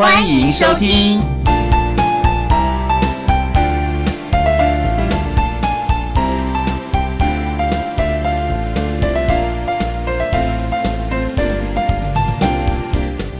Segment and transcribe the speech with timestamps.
[0.00, 1.20] 欢迎收听。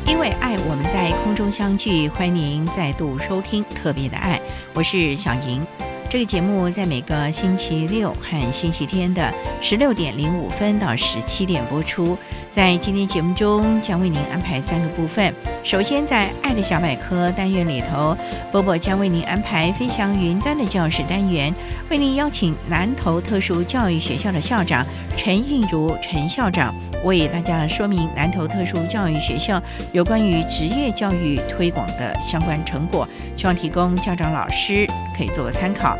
[0.04, 2.10] 因为爱，我们在空中相聚。
[2.10, 4.38] 欢迎您再度收听特别的爱，
[4.74, 5.66] 我是小莹。
[6.10, 12.18] 这个节目在每个星期六和星期天的十六点零五分到十七点播出。
[12.50, 15.32] 在今天节目中，将为您安排三个部分。
[15.62, 18.16] 首先，在“爱的小百科”单元里头，
[18.50, 21.54] 波波将为您安排“飞翔云端”的教室单元，
[21.88, 24.84] 为您邀请南投特殊教育学校的校长
[25.16, 29.62] 陈韵如陈校长，为大家说明南投特殊教育学校
[29.92, 35.96] 有关于职业教育推广的相关成果，希望提供家长、老师可以做个参考。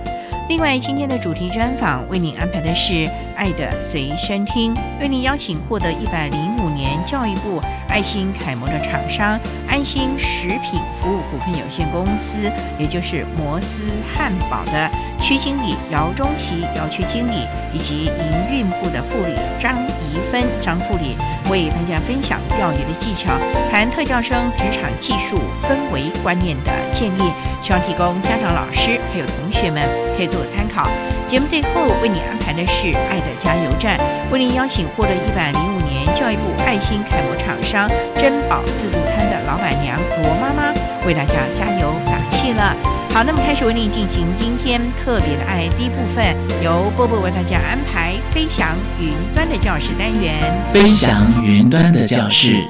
[0.48, 2.92] 另外，今天的主题专访为您安排的是
[3.36, 14.90] 《爱的随身听》，为您邀请获得一百零五年教育部爱心楷模的厂商安心食品服务股份有限公司，也就是摩斯汉堡的
[15.20, 19.76] 区经理姚中奇姚区经理，以及营运部的副理张
[20.12, 21.16] 怡芬张副理，
[21.50, 23.32] 为大家分享钓鱼的技巧，
[23.70, 27.22] 谈特教生职场技术氛围观念的建立，
[27.62, 29.82] 希望提供家长、老师还有同学们
[30.16, 30.40] 可以做。
[30.50, 30.88] 参考
[31.28, 31.68] 节目最后
[32.02, 33.98] 为你安排的是爱的加油站，
[34.30, 37.88] 为您邀请获得一百零五年教育部爱心楷模厂商
[38.18, 40.74] 珍宝自助餐的老板娘罗妈妈
[41.06, 42.76] 为大家加油打气了。
[43.14, 46.24] 好，那么开始为您进行今天特别的爱第一部分，
[46.62, 50.40] 由波波为大家安排飞翔云端的教室单元。
[50.72, 52.64] 飞翔云端的教室，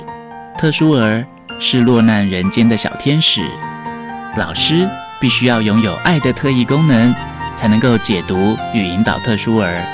[0.58, 1.24] 特殊儿
[1.58, 3.42] 是落难人间的小天使，
[4.36, 4.88] 老师
[5.20, 7.14] 必须要拥有爱的特异功能。
[7.56, 9.84] 才能够解读与引导特殊儿，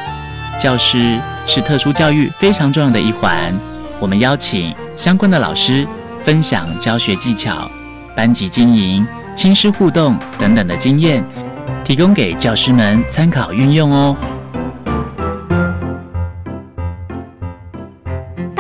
[0.57, 1.19] 教师
[1.49, 3.53] 是特殊教育非常重要的一环。
[3.99, 5.85] 我们邀请相关的老师
[6.23, 7.69] 分享教学技巧、
[8.15, 9.05] 班级经营、
[9.35, 11.25] 亲师互动等等的经验，
[11.83, 14.17] 提供给教师们参考运用哦。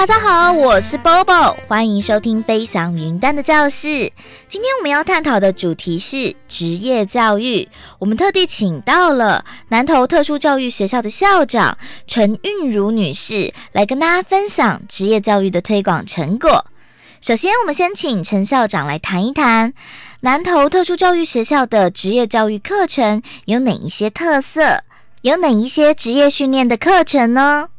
[0.06, 3.88] 大家好，我是 Bobo，欢迎收听飞翔云端的教室。
[4.48, 7.68] 今天我们要探讨的主题是职业教育。
[7.98, 16.66] 我们特地请到了南投特殊教育学校的校长陈韵如女士，来跟大家分享职业教育的推广成果。
[17.20, 19.74] 首先，我们先请陈校长来谈一谈
[20.20, 24.84] 南投特殊教育学校的职业教育课程有哪一些特色，
[25.22, 27.70] 有哪一些职业训练的课程呢？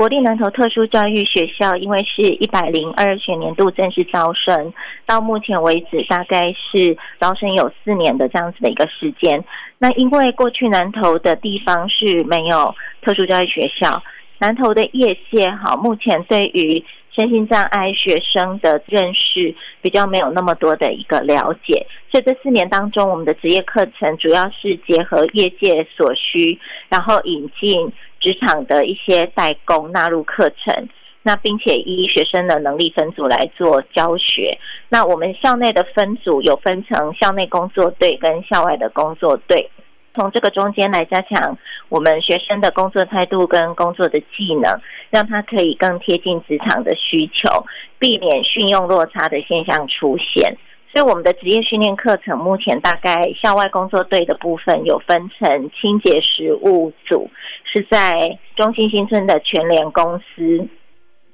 [0.00, 4.72] 国立南投特殊教育学校，因为是一百零二学年度正式招生，
[5.04, 9.44] 到目前为止大概是招生有四年的这样子的一个时间。
[9.76, 14.02] 那因为过去南投的地方是没有特殊教育学校，
[14.38, 16.82] 南投的业界哈，目前对于
[17.14, 30.88] 身心障碍学生的认识比较没有那么多的一个了解，所以这四年当中，我们的职业课程主要是结合业界所需，然后引进职场的一些代工纳入课程，
[31.22, 34.58] 那并且依学生的能力分组来做教学。
[34.88, 39.70] 那我们校内的分组有分成校内工作队跟校外的工作队。
[40.12, 41.56] 从这个中间来加强
[41.88, 47.64] 我们学生的工作态度跟工作的技能，让他可以更贴近职场的需求，
[47.98, 50.56] 避免训用落差的现象出现。
[50.92, 57.30] 所以，我们的职业训练课程目前大概校外工作队的部分有分成清洁食物组，
[57.64, 60.68] 是在中心新村的全联公司；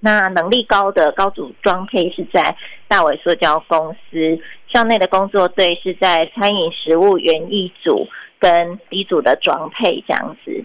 [0.00, 2.56] 那能力高的高组装配是在
[2.86, 4.38] 大伟塑胶公司；
[4.72, 8.06] 校内的工作队是在餐饮食物园艺组。
[8.38, 10.62] 跟一组的装配这样子，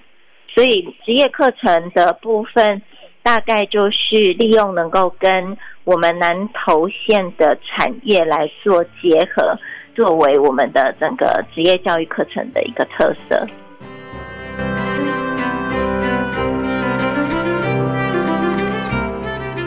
[0.54, 2.82] 所以职业课程的部分
[3.24, 9.58] 大概就是利用能够跟我们南投县的产业来做结合，
[9.96, 13.48] 作为我们的整个职业教育课程的一个特色。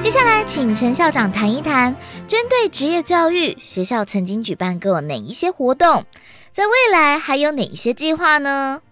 [0.00, 1.94] 接下来，请陈校长谈一谈，
[2.26, 6.04] 针对职业教育，学校曾经举办过哪一些活动？
[6.52, 8.82] 在未来还有哪一些计划呢？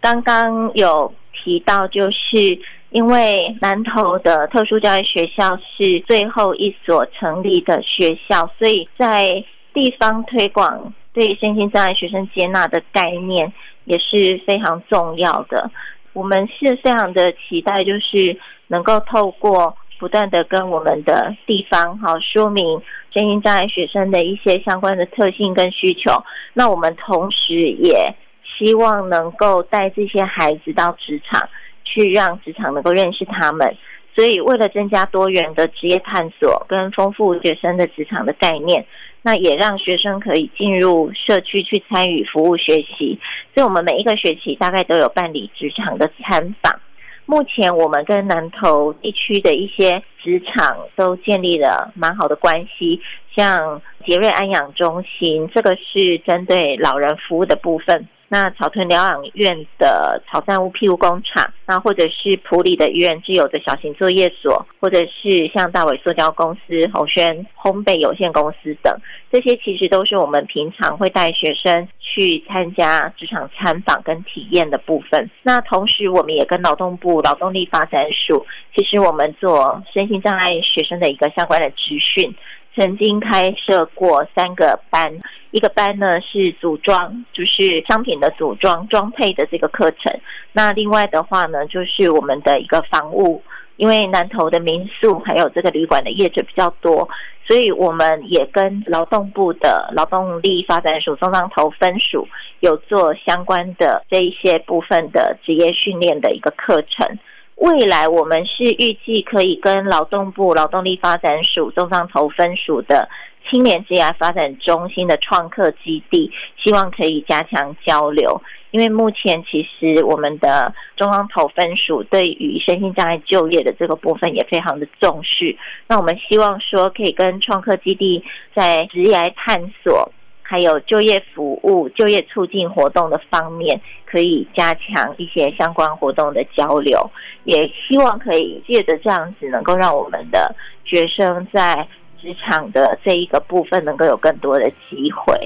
[0.00, 2.58] 刚刚有提到，就是
[2.90, 13.52] 因为南投的特殊教育学校是最后一所成立的学校，所以在地方推广对身心障碍学生接纳的概念
[13.84, 15.70] 也是非常重要的。
[16.12, 18.38] 我们是非常的期待，就是
[18.68, 19.76] 能够透过。
[20.00, 22.80] 不断的跟我们的地方哈说明
[23.12, 28.14] 身心障碍学生的一些相关的特性跟需求，那我们同时也
[28.56, 31.48] 希望能够带这些孩子到职场
[31.88, 33.76] 去，让职场能够认识他们。
[34.14, 38.84] 所以为了增加多元的职业探索跟丰富学生的职场的概念，
[39.22, 43.18] 那也让学生可以进入社区去参与服务学习。
[43.54, 46.80] 所以我们每一个学期大概都有办理职场的参访。
[47.26, 53.00] 目前我们跟南投地区的一些职场都建立了蛮好的关系，
[53.36, 58.08] 像杰瑞安养中心，这个是针对老人服务的部分。
[58.28, 68.94] 那草屯疗养院的草山屋庇护工厂，那或者是普里的院之友的小型作业所，或者是像大伟塑胶公司、宏轩烘焙有限公司等，
[69.32, 75.30] 这些其实都是我们平常会带学生去参加职场参访跟体验的部分。
[75.42, 78.44] 那同时，我们也跟劳动部劳动力发展署，
[78.76, 82.34] 其实我们做身心障碍学生的一个相关的职训。
[82.78, 85.12] 曾经开设过三个班，
[85.50, 90.20] 一个班呢是组装，就是商品的组装装配的这个课程。
[90.52, 93.42] 那另外的话呢，就是我们的一个房屋，
[93.78, 97.08] 因为南投的民宿还有这个旅馆的业者比较多，
[97.48, 102.28] 所以我们也跟劳动部的劳动力发展署中彰投分署
[102.60, 107.18] 有做相关的这一些部分的职业训练的一个课程。
[107.58, 113.08] 未来我们是预计可以跟劳动部劳动力发展署中彰投分署的
[113.50, 116.30] 青年职业发展中心的创客基地，
[116.62, 118.40] 希望可以加强交流。
[118.70, 125.56] 因为目前其实我们的中央投分署对于身心障碍就业的这个部分也非常的重视。
[125.88, 128.22] 那我们希望说可以跟创客基地
[128.54, 130.12] 在职业探索。
[130.50, 136.98] 还有就业服务、就业促进活动的方面，可以加强一些相关活动的交流，
[137.44, 140.56] 也希望可以借着这样子，能够让我们的
[140.86, 141.86] 学生在
[142.18, 145.38] 职场的这一个部分，能够有更多的机会。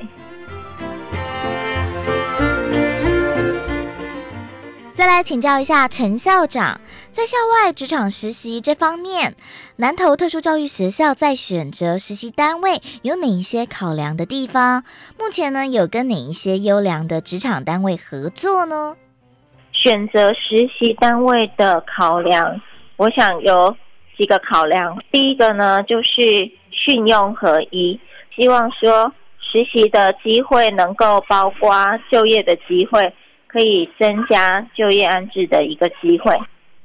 [4.94, 6.78] 再来请教一下陈校长，
[7.10, 9.34] 在校外职场实习这方面，
[9.76, 14.84] 南投特殊教育学校在选择实习单位有哪一些考量的地方？
[15.18, 18.94] 目前呢，有跟哪一些优良的职场单位合作呢？
[19.72, 22.60] 选择实习单位的考量，
[22.98, 23.74] 我想有
[24.18, 25.02] 几个考量。
[25.10, 27.98] 第一个呢，就是训用合一，
[28.36, 29.10] 希望说
[29.40, 31.74] 实习的机会能够包括
[32.10, 33.10] 就业的机会。
[33.52, 36.34] 可以增加就业安置的一个机会。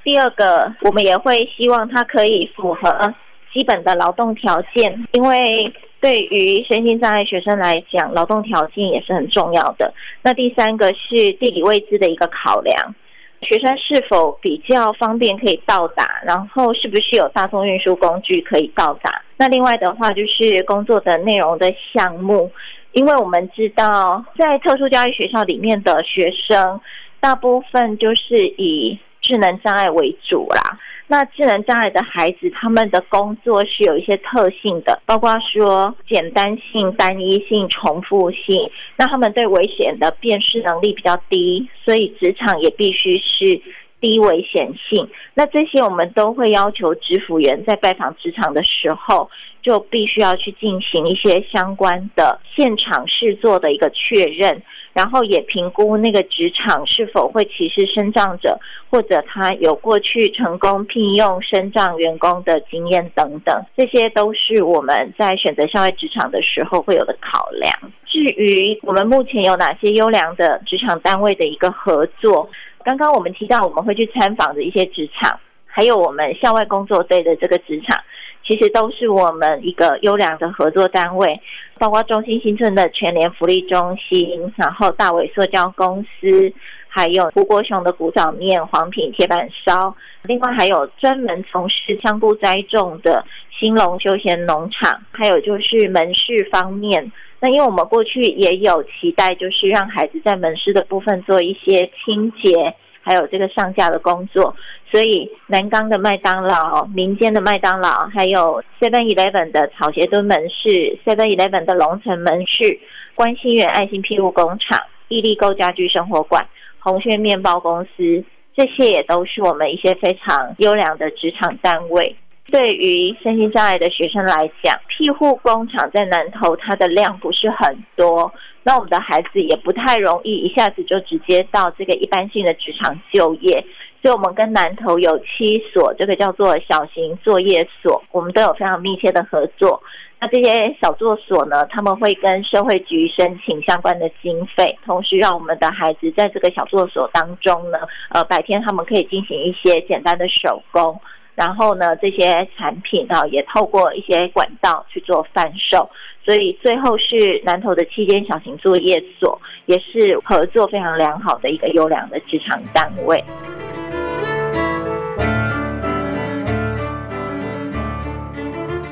[0.04, 3.14] 第二个，我们也会希望它可以符合
[3.54, 9.94] 基本的劳动条件，因为对于身心障碍学生来讲，劳动条件也是很重要的。
[10.22, 12.96] 那第三个是地理位置的一个考量，
[13.42, 19.22] 学生是否比较方便可以到达，然后是不是有大众运输工具可以到达？
[19.38, 22.52] 那另外的话就是工作的内容的项目。
[22.98, 26.82] 因为我们知道，在特殊教育学校里面的学生，
[27.20, 30.80] 大部分就是以智能障碍为主啦。
[31.06, 38.68] 那智能障碍的孩子，他们的工作是有一些特性的，包括说简单性、单一性、重复性。
[38.98, 43.62] 那他们对危险的辨识能力比较低，所以职场也必须是
[44.00, 45.10] 低危险性。
[45.34, 49.30] 那这些我们都会要求职辅员在拜访职场的时候。
[49.64, 54.62] 就必须要去进行一些相关的现场试做的一个确认，
[54.94, 58.58] 然后也评估那个职场是否会歧视身障者，
[58.90, 67.74] 或者他有过去成功聘用身障员工的经验等等，这些都是我们在选择校外职场的时候会有的考量。
[68.06, 72.50] 至于我们目前有哪些优良的职场单位的一个合作，
[72.88, 78.02] 刚刚我们提到我们会去参访的一些职场，还有我们校外工作队的这个职场。
[78.46, 81.38] 其实都是我们一个优良的合作单位，
[81.78, 86.54] 包括中心新村的全联福利中心，然后大伟塑胶公司，
[86.88, 93.26] 还有胡国雄的古早面、黄品铁板烧，另外还有专门从事香菇栽种的
[93.60, 97.12] 兴隆休闲农场，还有就是门市方面。
[97.40, 102.76] 那因为我们过去也有期待，就是让孩子在门市的部分做一些清洁。
[103.00, 104.54] 还有这个上架的工作，
[104.92, 112.78] 所以南港的麦当劳、民间的麦当劳，还有 Seven Eleven 的草鞋墩门市、Seven Eleven 的龙城门市、
[113.16, 114.78] 关心园爱心庇护工厂、
[115.08, 116.46] 毅力购家居生活馆、
[116.80, 122.14] 红轩面包公司，这些也都是我们一些非常优良的职场单位。
[122.50, 128.32] 对于身心障碍的学生来讲，庇护工厂在南投，它的量不是很多，
[128.64, 133.66] 那我们的孩子也不太容易一下子就直接到这个一般性的职场就业，
[134.02, 139.84] 所以我们跟南投有七所这个叫做小型作业所，我们都有非常密切的合作。
[140.20, 147.78] 那这些小作所呢，他们会跟社会局申请相关的经费，同时让我们的孩子在这个小作所当中呢，
[148.10, 150.98] 呃，白天他们可以进行一些简单的手工。
[151.38, 155.88] 然后呢，这些产品啊，也透过一些管道去做贩售，
[156.26, 163.24] 所以最后是南投的七间小型作业所，也是合作非常良好的一个优良的职场单位。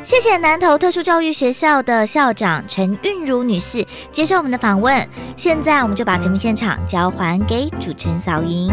[0.03, 4.95] 谢谢南投特殊教育学校的校长陈韵如女士接受我们的访问。
[5.35, 8.71] 现在我们就把节目现场交还给主持人小莹。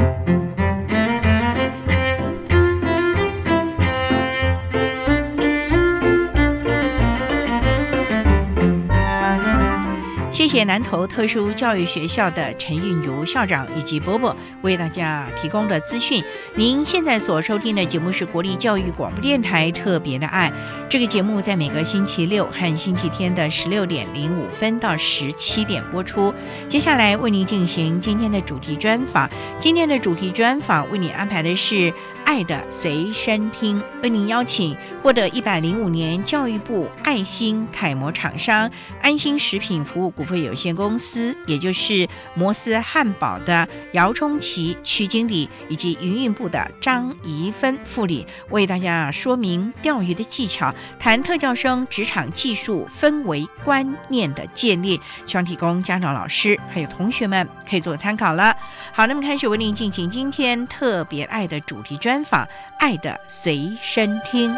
[10.53, 16.23] 谢南投特殊教育学校的陈韵如校长以及伯伯为大家提供的资讯。
[16.55, 20.53] 您现在所收听的节目是国立教育广播电台特别的爱。
[20.91, 26.35] 这个节目在每个星期六和星期天的十六点零五分到十七点播出。
[26.69, 29.31] 接下来为您进行今天的主题专访。
[29.59, 31.91] 今天的主题专访为你安排的是。
[32.25, 58.57] 爱的随身听，为您邀请获得一百零五年教育部爱心楷模厂商安心食品服务股份有限公司，也就是摩斯汉堡的姚冲奇区经理，以及营运部的张怡芬副理，为大家说明钓鱼的技巧，谈特教生职场技术氛围观念的建立，希望提供家长、老师还有同学们可以做参考了。
[58.93, 62.12] 好，那么开始为您进行今天特别爱的主题专。
[62.13, 62.45] 专访
[62.77, 64.55] 《爱的随身听》。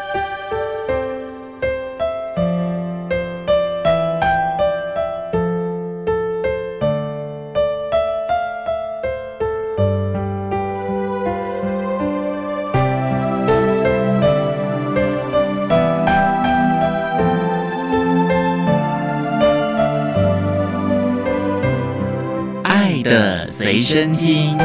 [22.65, 24.59] 爱的随身听。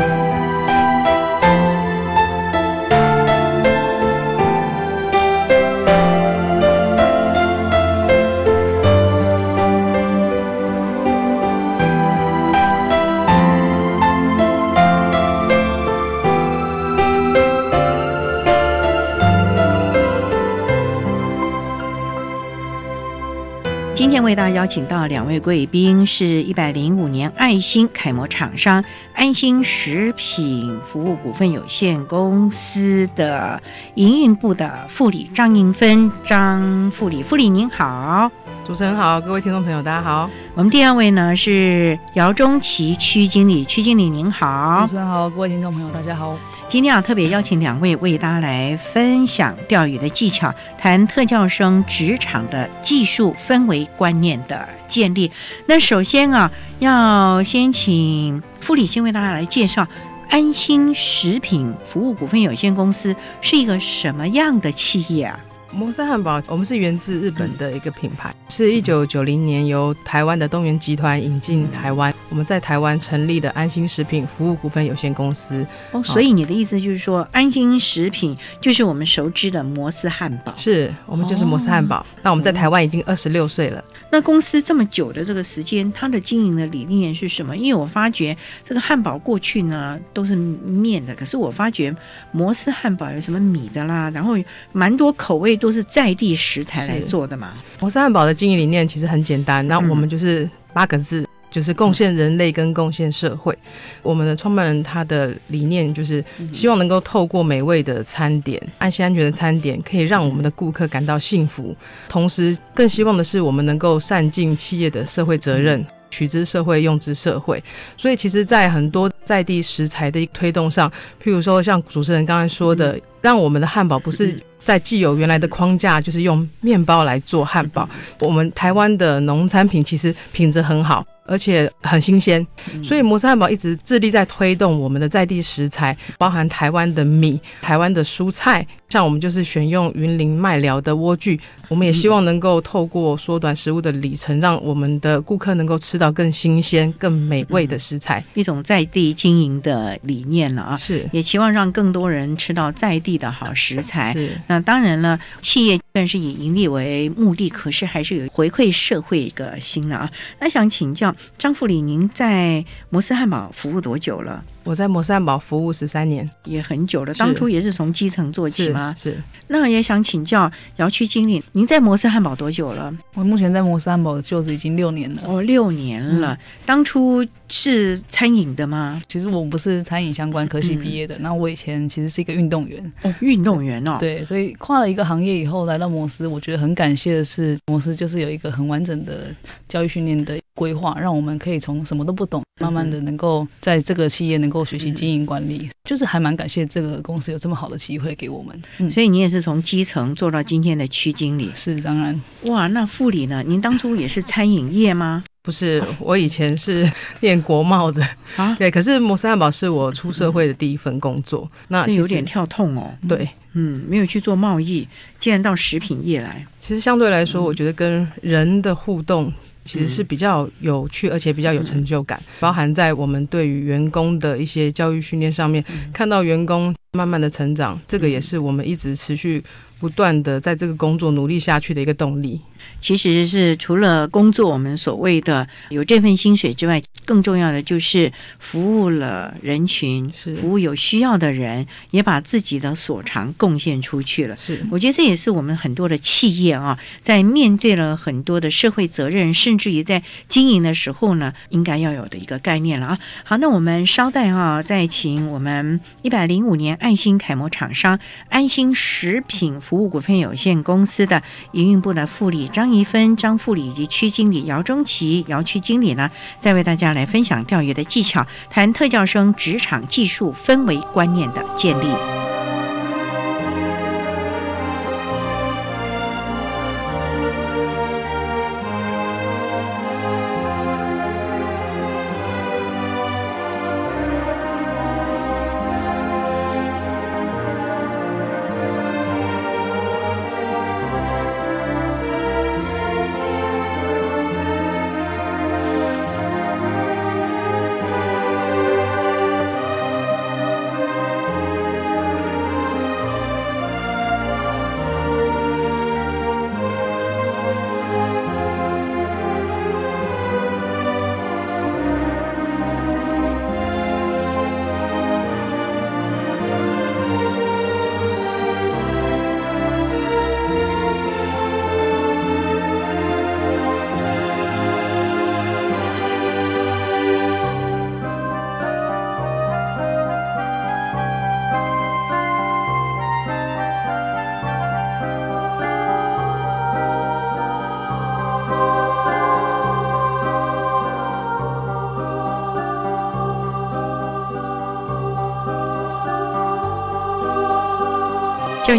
[24.29, 33.59] 为大家邀请到两位贵宾，是一百零五年爱心楷模厂商安心食品服务股份有限公司的
[33.95, 38.29] 营运部的副理张英芬张副理，副理您好，
[38.63, 40.29] 主持人好，各位听众朋友大家好。
[40.53, 46.37] 我们第二位呢是姚中奇区经理，区经理您好，主持人好，各位听众朋友大家好。
[46.69, 55.31] 今天啊，特别邀请两位为大家来分享钓鱼的技巧，谈特教生职场的技术氛围观念的建立。
[55.65, 59.87] 那首先啊，要先请傅理先为大家来介绍
[60.29, 65.39] 安心食品服务股份有限公司是一个什么样的企业啊？
[65.71, 72.13] 摩斯汉堡，我们是源自日本的一个品牌，是一九九零年由台湾的东元集团引进台湾。
[72.29, 75.65] 我们在台湾成立的安心食品服务股份有限公司。
[75.91, 80.53] 哦，所以你的意思就是说，安心食品就是我们熟知的摩斯汉堡？
[80.55, 82.05] 是我们就是摩斯汉堡。
[82.23, 83.83] 那我们在台湾已经二十六岁了。
[84.11, 87.55] 那公司这么久的这个时间，它的经营的理念是什么？
[87.55, 91.95] 因为我发觉这个汉堡过去呢都是面的，可是我发觉
[92.31, 94.35] 摩斯汉堡有什么米的啦，然后
[94.71, 95.58] 蛮多口味。
[95.59, 97.53] 都是在地食材来做的嘛。
[97.79, 103.55] 摩斯汉堡的经营理念其实很简单，那我们就是八个字：就是贡献人类跟贡献社会。
[104.01, 111.75] 我们的创办人他的理念就是希望能够透过美味的餐点、安心安全的餐点，可以让我们的顾客感到幸福。
[112.07, 115.85] 同时，更希望的是我们能够善尽企业的社会责任。
[116.11, 117.63] 取之社会，用之社会。
[117.95, 120.89] 所以，其实，在很多在地食材的推动上，
[121.23, 127.87] 譬如说，像主持人刚才说的，让我们的汉堡不是在既有原来的框架，就是用面包来做汉堡。
[128.19, 131.05] 我们台湾的农产品其实品质很好。
[131.29, 132.45] 而且很新鲜，
[132.83, 150.75] 所以摩斯汉堡一直致力在推动我们的在地食材，包含台湾的米、台湾的蔬菜，像我们就是选用云林麦寮的莴苣，我们也希望能够透过缩短食物的里程，让我们的顾客能够吃到更新鲜、更美味的食材，一种在地经营的理念了啊。
[150.75, 154.11] 是，也希望让更多人吃到在地的好食材。
[154.13, 160.09] 是，那当然了，企业虽然是以盈利为目的，可是还是有回馈社会一个心了啊。
[160.39, 161.15] 那想请教。
[161.37, 164.43] 张副理，您在摩斯汉堡服务多久了？
[164.69, 167.11] 我在摩斯汉堡服务十三年，也很久了。
[167.15, 168.93] 当初也是从基层做起吗？
[168.95, 169.17] 是。
[169.47, 172.93] 那也想请教姚区经理，您在摩斯汉堡多久了？
[173.15, 175.23] 我目前在摩斯汉堡就职已经六年了。
[175.25, 176.37] 哦，六年了。
[176.67, 179.01] 当初是餐饮的吗？
[179.09, 181.17] 其实我不是餐饮相关科系毕业的。
[181.17, 182.93] 那我以前其实是一个运动员。
[183.01, 183.97] 哦，运动员哦。
[183.99, 189.33] 对，所以跨了一个行业以后来到摩斯，我觉得很感谢的是，摩斯就是有一个很完整的
[189.67, 198.91] 教育训练的规划，让我们可以从什么都不懂，慢慢的能够在这个企业能够学习经营管理，就是还蛮感谢这个公司有这么好的机会给我们。
[198.91, 201.49] 所以你也是从基层做到今天的区经理。
[201.55, 202.19] 是，当然。
[202.43, 203.43] 哇，那副理呢？
[203.45, 205.23] 您当初也是餐饮业吗？
[205.41, 206.87] 不是，我以前是
[207.21, 208.53] 念国贸的啊。
[208.59, 212.91] 对，可是摩斯汉堡是我出社会的第一份工作，那有点跳痛哦。
[213.07, 214.85] 对，嗯，没有去做贸易，
[215.17, 216.45] 竟然到食品业来。
[216.59, 219.33] 其实相对来说，我觉得跟人的互动
[219.69, 222.19] 其实是比较有趣，而且比较有成就感。
[222.39, 229.43] 包含在我们对于员工的一些教育训练上面，看到员工慢慢的成长，这个也是我们一直持续
[229.79, 232.41] 不断的在这个工作努力下去的一个动力。
[232.81, 244.35] 其实是除了工作，我们所谓的有这份薪水之外，更重要的就是服务了人群，是服务有需要的人，也把自己的所长贡献出去了。
[244.35, 252.99] 是，我觉得这也是我们很多的企业啊，在面对了很多的社会责任，甚至于在经营的时候呢，应该要有的一个概念了啊。
[253.23, 262.47] 好，那我们稍待啊，再请我们一百零五年爱心楷模厂商安心食品服务股份有限公司的营运部的副理。
[262.47, 272.18] 张怡芬、张副理以及区经理姚中奇、姚区经理呢，再为大家来分享钓鱼的技巧，谈特教生职场技术氛围观念的建立。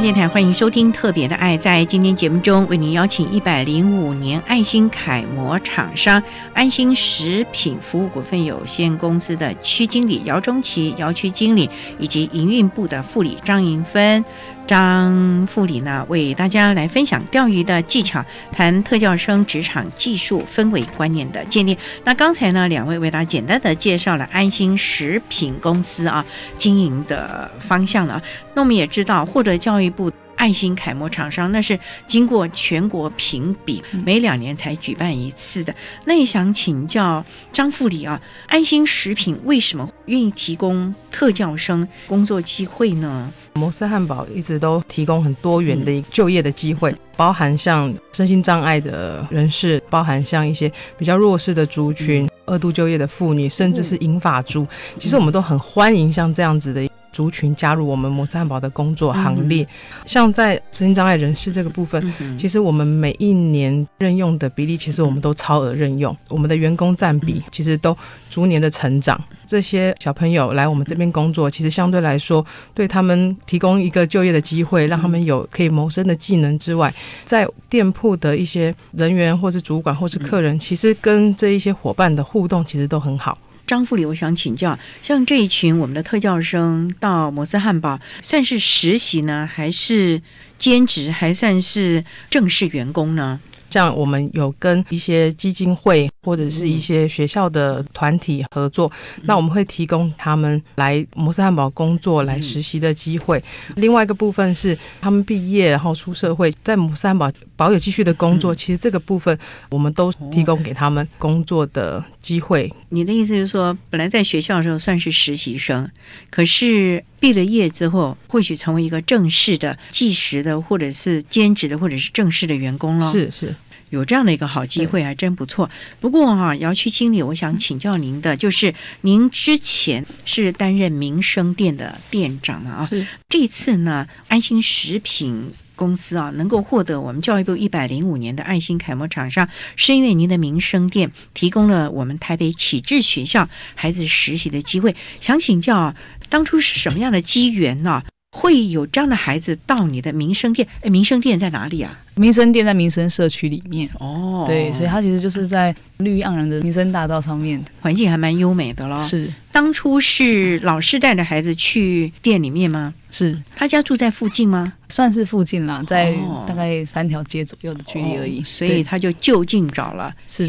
[0.01, 1.59] 电台欢迎收听《特别的爱》。
[1.61, 6.23] 在今天节目中，为您邀请一百零五年爱心楷模厂商
[6.55, 14.25] 安心食品服务股份有限公司的区经理姚中奇、姚区经理，以及营运部的副理张银芬。
[14.71, 21.77] 张富里呢，为大家来分享钓鱼的技巧，谈特教生职场技术氛围观念的建立。
[22.05, 26.25] 那刚才呢，两位为大家简单的介绍了安心食品公司啊
[26.57, 28.23] 经营的方向了。
[28.55, 30.09] 那我们也知道，获得教育部。
[30.37, 35.75] 爱心楷模厂商，那是经过全国评比，每两年才举办一次的。
[36.07, 43.31] 那也想请教张副理啊，安心食品为什么愿意提供特教生工作机会呢？
[43.55, 52.29] 摩斯汉堡一直都提供很多元的一就业的机会，包含像身心障碍的人士，包含像一些比较弱势的族群。
[52.47, 54.67] 二度就业的妇女，甚至是银发族，
[54.99, 56.90] 其实我们都很欢迎像这样子的。
[57.13, 59.67] 族群加入我们摩斯汉堡的工作行列，
[60.07, 67.97] 像在身心障碍人士这个部分，其实我们每一年任用的比例，其实我们都超额任用，我们的员工占比其实都
[68.29, 69.21] 逐年的成长。
[69.45, 76.95] 这些小朋友来我们这边工作，其实相对来说，对他们提供一个就业的机会，让他们有可以谋生的技能之外，
[77.25, 83.37] 在店铺的一些人员或是主管或是客人，其实跟这一些伙伴的互动，其实都很好。
[83.71, 90.21] 张副理，我想请教，像这一群我们的特教生到摩斯汉堡，算是实习呢，还是
[90.59, 93.39] 兼职，还算是正式员工呢？
[93.71, 98.91] 像我们有跟一些基金会或者是一些学校的团体合作，
[99.23, 103.41] 那我们会提供他们来摩斯汉堡工作、来实习的机会。
[103.77, 107.31] 另外一个部分是他们毕业然后出社会，在摩斯汉堡
[107.61, 108.55] 保有继续的工作。
[108.55, 112.73] 其实这个部分我们都提供给他们工作的机会。
[112.89, 115.87] 你的意思就是说，本来在学校的时候算是实习生，
[116.31, 123.13] 可是毕了业之后，或许成为一个正式的计时的，或者是兼职的，或者是正式的员工了。
[123.13, 123.55] 是是。
[123.91, 125.69] 有这样的一个好机会还真不错。
[126.01, 132.87] 不过哈，姚区经理，我想请教您的，就是您之前是担任民生店的店长的啊。
[132.87, 133.05] 是。
[133.29, 144.95] 这次呢，安心食品公司啊，能够获得我们教育部一百零五年的爱心楷模厂商，是因为您的民生店提供了我们台北启智学校孩子实习的机会。
[145.23, 145.97] 想请教啊，
[146.29, 148.03] 当初是什么样的机缘呢？
[148.33, 150.69] 会有这样的孩子到你的民生店？
[150.83, 151.99] 哎，民生店在哪里啊？
[152.15, 159.03] 民生店在民生社区里面哦，对，所以它其实就是在绿意盎然的民生大道上面，环境还蛮优美的咯。
[159.03, 162.95] 是，当初是老师带着孩子去店里面吗？
[163.13, 164.73] 是，他家住在附近吗？
[164.89, 170.13] 算是附近啦，在大概三条街左右的距离而已，所以他就就近找了。
[170.29, 170.49] 是，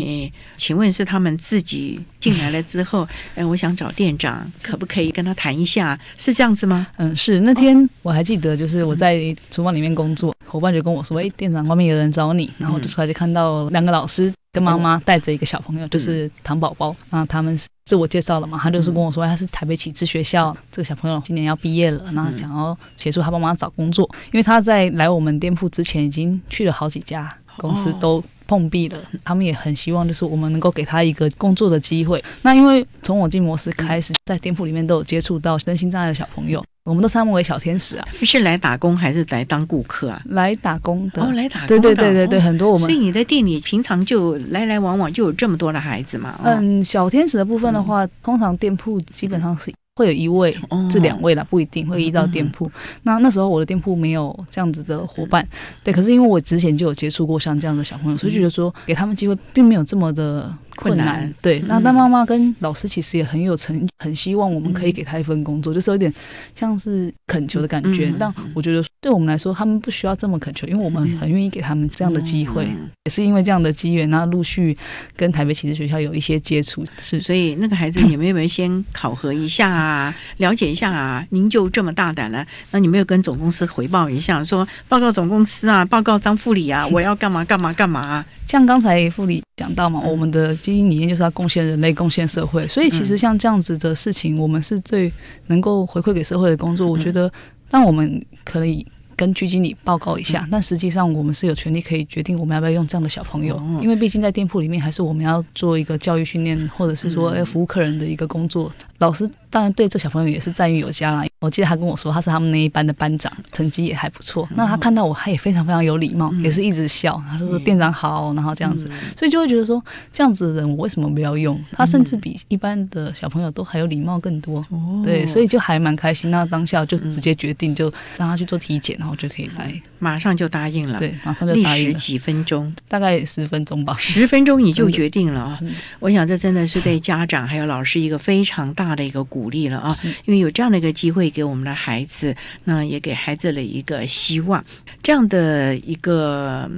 [0.57, 5.99] 请问是他们自己进来了之后，哎，我想找店长，可不可以跟他谈一下？
[6.17, 6.85] 是这样子吗？
[6.97, 7.41] 嗯，是。
[7.41, 16.93] 那天我还记得，就是我在厨房里面工作，伙伴就跟我说：“哎，店长，外面有人找你。”然后我就出来就看到两个老师跟妈妈带着一个小朋友，就是糖宝宝。
[17.09, 18.59] 那他们自我介绍了嘛？
[18.61, 24.09] 他就是跟我说他是台北启智学校这个小朋友，今年要毕业了，那想要协助他帮忙找工作。
[24.33, 28.99] 因为他在来我们店铺之前，已经去了好几家公司都碰壁了。
[29.23, 32.21] 他们也很希望，就是我们能够给他一个工作的机会。
[32.41, 36.61] 那因为从我进模式开始，在店铺里面都有接触到身心障碍的小朋友。
[36.83, 38.07] 我们都称他们为小天使啊！
[38.23, 40.19] 是来打工还是来当顾客啊？
[40.25, 41.67] 来打工的哦，来打工。
[41.67, 42.89] 对对对对对，很多我们。
[42.89, 46.39] 所以你的店里平常就来来往往就有这么多的孩子嘛？
[46.43, 49.71] 嗯，小天使的部分的话，通常店铺基本上是。
[49.95, 50.57] 会有一位
[50.89, 52.69] 至两位啦，不一定会遇到店铺。
[53.03, 55.45] 那那时候我的店铺没有这样子的伙伴，
[55.83, 55.93] 对。
[55.93, 61.33] 可是因为我之前就有接触过像这样的小朋友，所以觉得说给他们机会并没有这么的困难。
[61.41, 61.59] 对。
[61.67, 66.13] 那但妈妈跟老师其实也很有诚，很希望我们可以给他一份工作，就是有点
[66.55, 68.13] 像是恳求的感觉。
[68.19, 72.67] 但我觉得对我们来说，他们不需要这么恳求，因为我们很愿意给他们这样的机会。
[73.05, 74.77] 也是因为这样的机缘，那陆续
[75.15, 76.83] 跟台北启智学校有一些接触。
[76.99, 77.19] 是。
[77.19, 79.71] 所以那个孩子，你们有没有先考核一下？
[79.71, 81.25] 啊，了解一下啊！
[81.29, 88.25] 您就这么大胆了，那你没有跟总公司回报一下，说报告总公司啊，报告张副理啊，我要干嘛干嘛干嘛？
[88.51, 95.09] 像刚才副理讲到嘛，我们的基因理念就是要贡献人类、贡献社会，所以其实像这样子的事情，我们是最
[95.47, 96.85] 能够回馈给社会的工作。
[96.85, 97.31] 我觉得，
[97.69, 98.85] 那我们可以。
[99.13, 108.71] 跟区经理报告一下，但实际上我们是有权利可以决定我们要不要用这样的小朋友，因为毕竟在店铺里面还是我们要做一个教育训练，或者是说要服务客人的一个工作。
[109.01, 111.25] 老师当然对这小朋友也是赞誉有加啦。
[111.39, 114.47] 我记得他跟我说他是他们那一班的班长，成绩也还不错。
[114.55, 118.87] 那他看到我，他也非常非常有礼貌，也是一直笑，他说店长好，然后这样子，
[119.17, 119.83] 所以就会觉得说
[120.13, 121.59] 这样子的人我为什么不要用？
[121.71, 124.63] 他甚至比一般的小朋友都还有礼貌更多。
[125.03, 126.29] 对，所以就还蛮开心。
[126.29, 130.99] 那当下就是直接决定就让他去做体检，然后就可以来，马上就答应了。
[130.99, 131.89] 对，马上就答应。
[131.89, 132.71] 历时几分钟？
[132.87, 133.95] 大概十分钟吧。
[133.97, 135.59] 十分钟你就决定了啊！
[135.99, 139.21] 我想这真的是对家长还有老师一个非常大的一个。
[139.31, 144.61] 鼓励了啊，因为有这样的一个机会给我们的孩子，那也给孩子了一个希望。
[145.01, 146.69] 这样的一个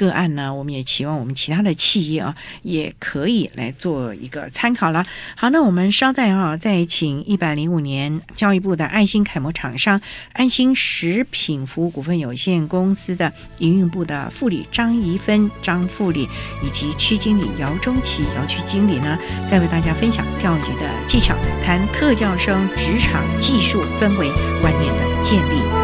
[0.00, 5.04] 个案呢，我们也期望我们其他的企业啊，也可以来做一个参考了。
[5.36, 10.00] 好，那我们稍待啊，再请一百零五年教育部的爱心楷模厂商
[10.32, 16.26] 安心食品服务股份有限公司的营运部的副理张怡芬张副理
[16.64, 19.18] 以及区经理姚中奇姚区经理呢，
[19.50, 21.78] 再为大家分享钓鱼的技巧，谈。
[21.92, 25.79] 特教生职场技术氛围观念的建立。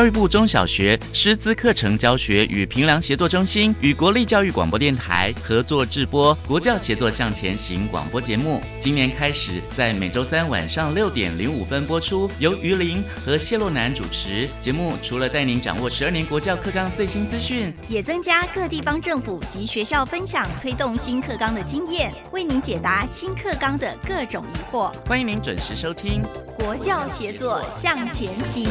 [0.00, 8.62] 教育部中小学师资课程教学与评量协作中心与国立教育广播电台合作制播《国教协作向前行》广播节目。
[8.80, 14.48] 今年开始在每周三晚上六点零五分播出，由于林和谢洛南主持。
[14.58, 24.90] 节目除了带您掌握十二年国教课纲最新资讯，也增加各地方政府及学校分享推动新课纲的经验，为您解答新课纲的各种疑惑。
[25.06, 26.22] 欢迎您准时收听。
[26.56, 28.70] 国教协作向前行。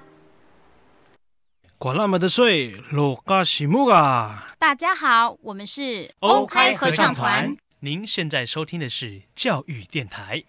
[1.81, 4.53] 管那么的水，罗嘎西木啊！
[4.59, 7.57] 大家好，我们是欧开合唱团。
[7.79, 10.43] 您现在收听的是教育电台。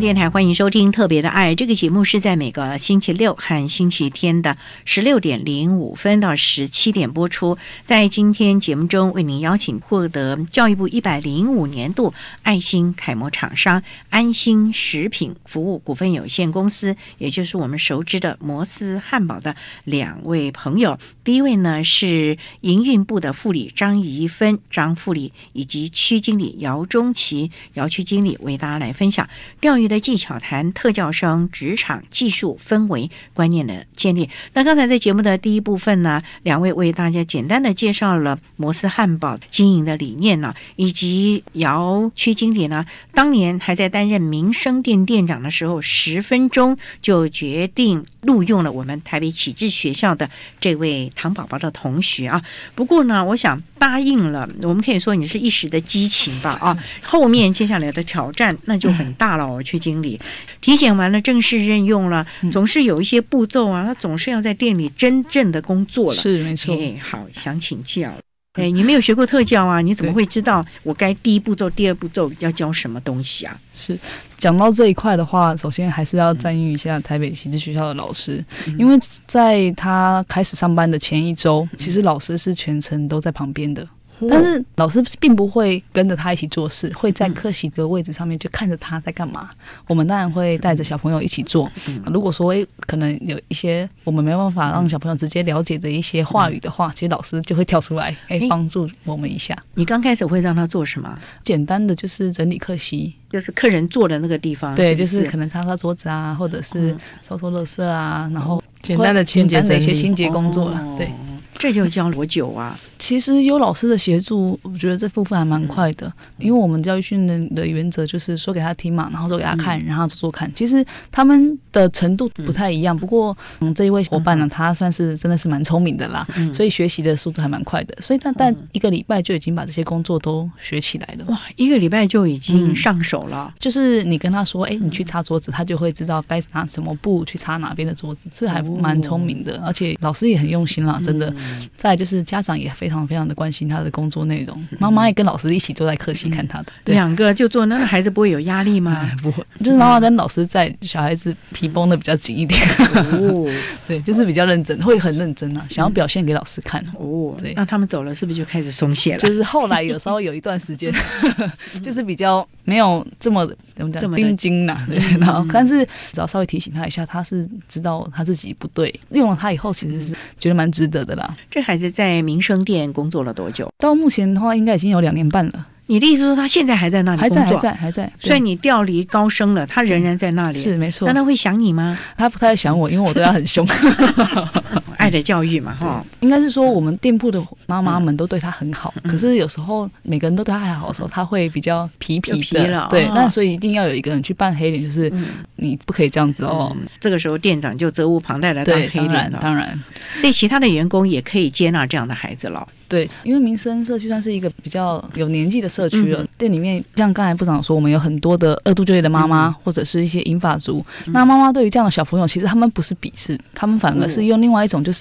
[0.00, 7.56] 电台欢迎收听《特别的爱》这个节目，是在每个星期六和星期天的十六点零五分到十七点播出。
[7.84, 19.54] 在今天节目中，为您邀请获得教育部一百零五年度爱心楷模厂商安心食品服务股份有限公司，也就是我们熟知的摩斯汉堡的
[19.84, 20.98] 两位朋友。
[21.22, 29.28] 第一位呢是营运部的副理张怡芬张副理，以及区经理姚中奇姚区经理为大家来分享
[29.60, 34.28] 钓鱼的技巧谈特教生职场技术氛围观念的建立。
[34.52, 50.28] 那刚才在节目的第一部分呢，两位为大家简单的介绍了摩斯汉堡经营的理念呢，以及姚区经理呢，当年还在担任民生店店长的时候，十分钟就决定录用了我们台北启智学校的
[50.60, 52.42] 这位糖宝宝的同学啊。
[52.74, 59.46] 不过呢，我想答应了，我们可以说你是一时的激情吧啊，后面接下来的挑战那就很大了。
[59.46, 60.20] 我区经理
[60.60, 66.20] 体检完了，正式任用了，总是有一些步骤啊，他总是要在店里真正的工作了。
[66.20, 66.74] 是没错。
[66.76, 68.12] 哎，好，想请教。
[68.52, 69.80] 哎，你没有学过特教啊？
[69.80, 73.58] 你怎么会知道我该第一步骤、第二步骤要教什么东西啊？
[73.74, 73.98] 是
[74.38, 78.44] 讲到这一块的话，首先还是要赞誉一下台北启智学校的老师，
[78.78, 83.88] 因为在他开始上班的前一周，其实老师是全程都在旁边的。
[84.30, 89.50] 但是老师并不会跟着他一起做事，会在课席的位置上面就看着他在干嘛。
[89.86, 91.70] 我们当然会带着小朋友一起做。
[92.06, 99.56] 如果说诶可能有一些我们没办法让小朋友直接了解的一些话语的话，其实老师就会跳出来，诶帮助我们一下。
[99.74, 101.18] 你刚开始会让他做什么？
[101.42, 104.74] 简单的就是整理课席，就是客人坐的那个地方。
[104.74, 110.80] 对，就是可能擦擦桌子啊，或者是收收垃圾啊，然后简单的清洁一些清洁工作了。
[110.96, 111.10] 对。
[111.56, 112.78] 这就叫多久啊？
[113.04, 116.10] 其实有老师的协助，我觉得这部分还蛮快的。
[116.38, 120.50] 因为我们教育训练的原则就是说给他听嘛，然后说给他看，然后做做看。
[120.54, 127.94] 其实他们的程度不太一样，不过嗯，这一位伙伴呢，他算是真的是蛮聪明的啦，所以学习的速度还蛮快的。
[128.00, 131.26] 所以他但一个礼拜就已经把这些工作都学起来了。
[131.26, 133.52] 哇，一个礼拜就已经上手了。
[133.60, 139.62] 就是你跟他说，哎，你去擦桌子，他就会知道该拿什么布去擦哪边的桌子，这还蛮聪明的。
[139.62, 141.30] 而且老师也很用心啦，真的。
[141.76, 142.93] 再就是家长也非常。
[142.94, 144.66] 常非常的关心他的工作内容。
[144.78, 148.92] 妈妈也跟老师一起坐在课室看他的，对两个就坐，那那孩子不会有压力吗？
[149.10, 152.60] 哎 不会，就是妈妈跟老师在，小孩子皮绷的比较紧一点。
[152.94, 153.50] 哦，
[153.86, 156.80] 对，就是比较认真，会很认真啊，想要表现给老师看。
[156.98, 159.18] 哦，对那他们走了，是不是就开始松懈了？
[159.18, 160.92] 就是后来有稍微有一段时间，
[161.82, 171.36] 就是比较没有这么怎么讲这么的钉钉呐，对，然后但是只要稍微提醒他一下，他是知道他自己不对，用了他以后其实是觉得蛮值得的啦。
[171.50, 173.70] 这孩子在民生店工作了多久？
[173.78, 177.58] 到目前的话，应该已经有两年半了，你的意思说他现在还在那里还在工作？
[177.58, 180.58] 还在还在，所以你调离高升了，他仍然在那里。
[180.58, 181.14] 是没错那。
[181.14, 181.98] 他会想你吗？
[182.16, 183.66] 他不太想我，因为我对他很凶。
[185.04, 186.04] 爱的教育嘛，哈。
[186.20, 192.38] 应该是说我们店铺的妈妈们都对他很好，可是有时候每个人都对他还好的时候，他会比较皮皮的。
[192.38, 195.12] 皮了哦，对那所以一定要有一个人去扮黑脸，就是
[195.56, 196.72] 你不可以这样子哦。
[196.74, 199.38] 嗯这个时候店长就责无旁贷的当黑脸了。
[199.42, 199.78] 当然。
[200.14, 202.66] 所以其他的员工也可以接纳这样的孩子了。
[202.88, 206.22] 对，因为民生社区算是一个比较有年纪的社区了。
[206.22, 210.84] 嗯店里面像刚才部长说，我们有很多的二度就业的妈妈，或者是一些银发族。
[211.06, 214.93] 那妈妈对于这样的小朋友，其实他们不是鄙视，他们反而是用另外一种就是。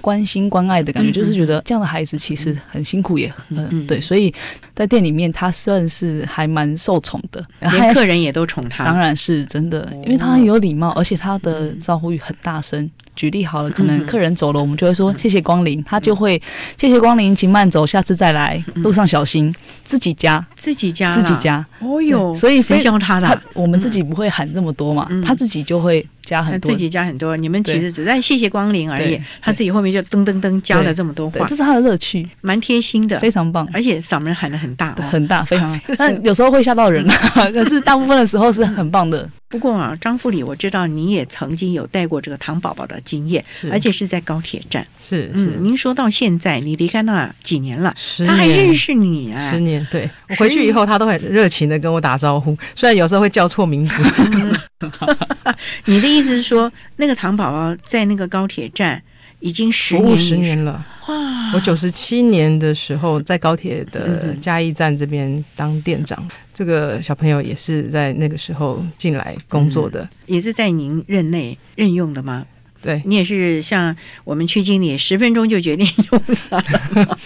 [0.00, 4.32] 关心关爱的感觉，嗯就是觉得这样的孩子其实很辛苦，也嗯很对，所以
[4.74, 8.84] 在店里面他算是还蛮受宠的，然后连客人也都宠他。
[8.84, 12.88] 当然是真的，因为他很有礼貌，而且他的招呼语很大声。
[13.16, 16.40] 举例好了，可能客人走了，我们就会说谢谢光临，他就会
[16.80, 19.52] 谢谢光临，请慢走，下次再来，路上小心。
[19.82, 21.34] 自己家，自己家，自己。
[21.40, 21.66] 家。
[21.80, 23.26] 哦哟，所以谁教他的？
[23.26, 26.70] 他我们自己不会喊这么多嘛，他自己就会加很多。
[26.70, 29.18] 自己加很多，你们其实只在谢谢光临而已。
[29.40, 33.66] 他自己后面就噔噔噔加了这么多话这，是他的乐趣，蛮贴心的，非常棒。
[33.72, 35.02] 而且嗓门喊得很大哦。
[35.10, 37.06] 很大，非常， 但有时候会吓到人，
[37.52, 39.28] 可是大部分的时候是很棒的。
[39.48, 44.86] 不过啊，张副理，我知道你也曾经有带过这个糖宝宝的经验，是而且是在高铁站。
[45.02, 49.50] 是是嗯，您说到现在，你离开那几年了，十他还认识你啊？
[49.50, 54.02] 十年，对我回去以后，他都很热情的跟我打招呼，虽然有时候会叫错名字。
[55.86, 59.02] 你的意思是说，那个糖宝宝在那个高铁站
[59.40, 60.84] 已经服务十年了。
[61.08, 61.52] 哇！
[61.54, 70.08] 我九十七年的时候在高铁的嗯嘉义站这边当店长，这个小朋友也是在那个时候进来工作的。
[70.26, 72.46] 也是在您任内任用的吗？
[72.80, 76.64] 对你也是像我们区经理，十分钟就决定用了。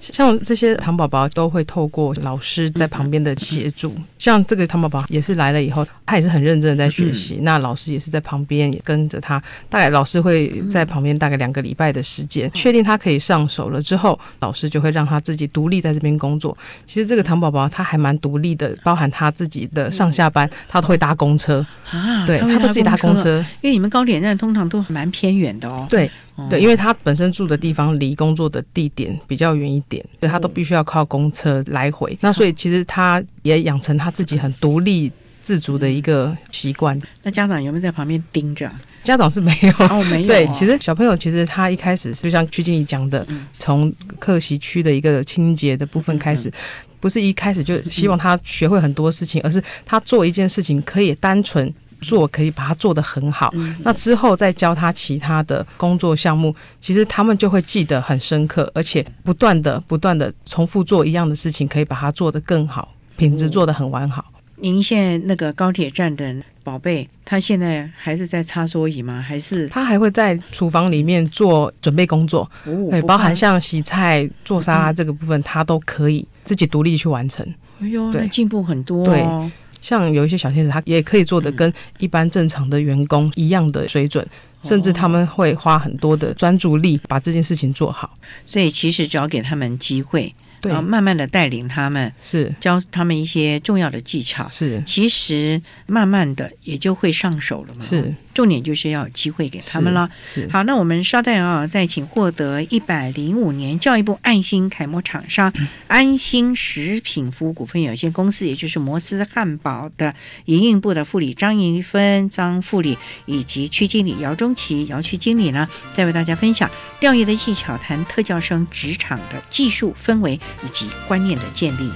[0.00, 16.56] 像这些糖宝宝都会透过老师在旁边的协助，像这个糖宝宝也是来了以后，他也是很认真的在学习，那老师也是在旁边也跟着他，大概老师会在旁边大概两个礼拜的时间，确定他可以上手了之后，老师就会让他自己独立在这边工作。
[16.86, 25.86] 其实这个糖宝宝他还蛮独立的，包含他自己的上下班，他都会搭公车，啊，对他都自己搭公车，因为你们高铁站通常都蛮偏远的哦。
[25.90, 26.10] 对。
[26.40, 32.16] 哦对，因为他本身住的地方离工作的地点比较远一点，所以他都必须要靠公车来回。
[32.20, 35.10] 那所以其实他也养成他自己很独立
[35.42, 37.00] 自主的一个习惯。
[37.22, 38.70] 那家长有没有在旁边盯着？
[39.02, 40.28] 家长是没有，哦，没 有哦。
[40.28, 43.26] 对，其实小朋友其实他一开始就像曲经理讲的，
[43.58, 46.52] 从客席区的一个清洁的部分开始，
[47.00, 51.72] 不是一开始就希望他学会很多事情，而是他做一件事情可以单纯。
[52.00, 64.24] 做可以把它做得很好，那之后再教他其他的工作项目，其实他们就会记得很深刻，而且不断的不断的重复做一样的事情，可以把它做得更好，品质做得很完好。
[64.56, 69.18] 您现在那个高铁站的宝贝，他现在还是在擦桌椅吗？
[69.20, 72.50] 还是他还会在厨房里面做准备工作，
[72.90, 77.46] 对，包含像洗菜、做沙拉这个部分，他都可以自己独立去完成。
[77.80, 79.04] 哎呦，那进步很多、哦。
[79.06, 84.26] 对像有一些小天使，他也可以做的跟一般正常的员工一样的水准，
[84.62, 88.12] 甚至他们会花很多的专注力把这件事情做好。
[88.46, 90.70] 所以其实只要给他们机会，对。
[90.70, 92.54] 然后慢慢的带领他们，是。
[92.60, 94.82] 教他们一些重要的技巧，是。
[94.86, 97.84] 其实慢慢的也就会上手了嘛。
[97.84, 100.08] 是，重点就是要机会给他们了。
[100.24, 105.52] 是好，那我们稍待啊，再请获得一百零五年教育部爱心楷模厂商
[105.88, 110.14] 安心食品服务股份有限公司，也就是摩斯汉堡的
[110.46, 121.90] 营运部的副理张怡芬张副理以及区经理姚中奇姚区经理呢，再为大家分享钓鱼的技巧，谈特教生职场的技术氛围以及观念的建立。